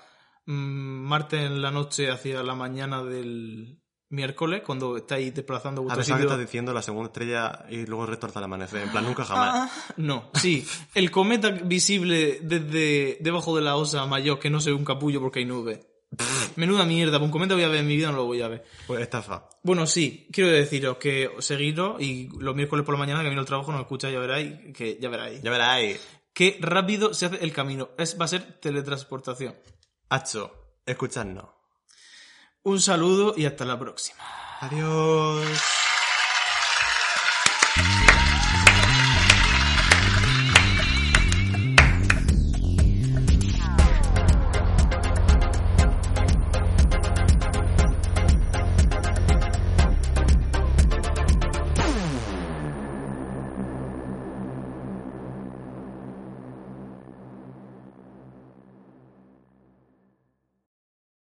[0.47, 3.79] mm, martes en la noche hacia la mañana del
[4.09, 8.05] miércoles, cuando estáis desplazando A vuestro pesar que estás diciendo la segunda estrella y luego
[8.05, 8.83] el resto hasta el amanecer.
[8.83, 9.71] En plan, nunca jamás.
[9.71, 10.67] Ah, no, sí.
[10.95, 15.41] El cometa visible desde debajo de la osa mayor que no ve un capullo porque
[15.41, 15.87] hay nubes.
[16.57, 18.49] Menuda mierda, pues un cometa voy a ver en mi vida, no lo voy a
[18.49, 18.65] ver.
[18.87, 19.49] Pues estafa.
[19.63, 23.47] Bueno, sí, quiero deciros que seguiros y los miércoles por la mañana que viene el
[23.47, 25.41] trabajo nos escucháis, ya veráis, que ya veráis.
[25.43, 26.01] Ya veráis.
[26.33, 27.91] Qué rápido se hace el camino.
[27.99, 29.55] Es, va a ser teletransportación.
[30.09, 31.47] Hacho, escuchadnos.
[32.63, 34.23] Un saludo y hasta la próxima.
[34.61, 35.80] Adiós.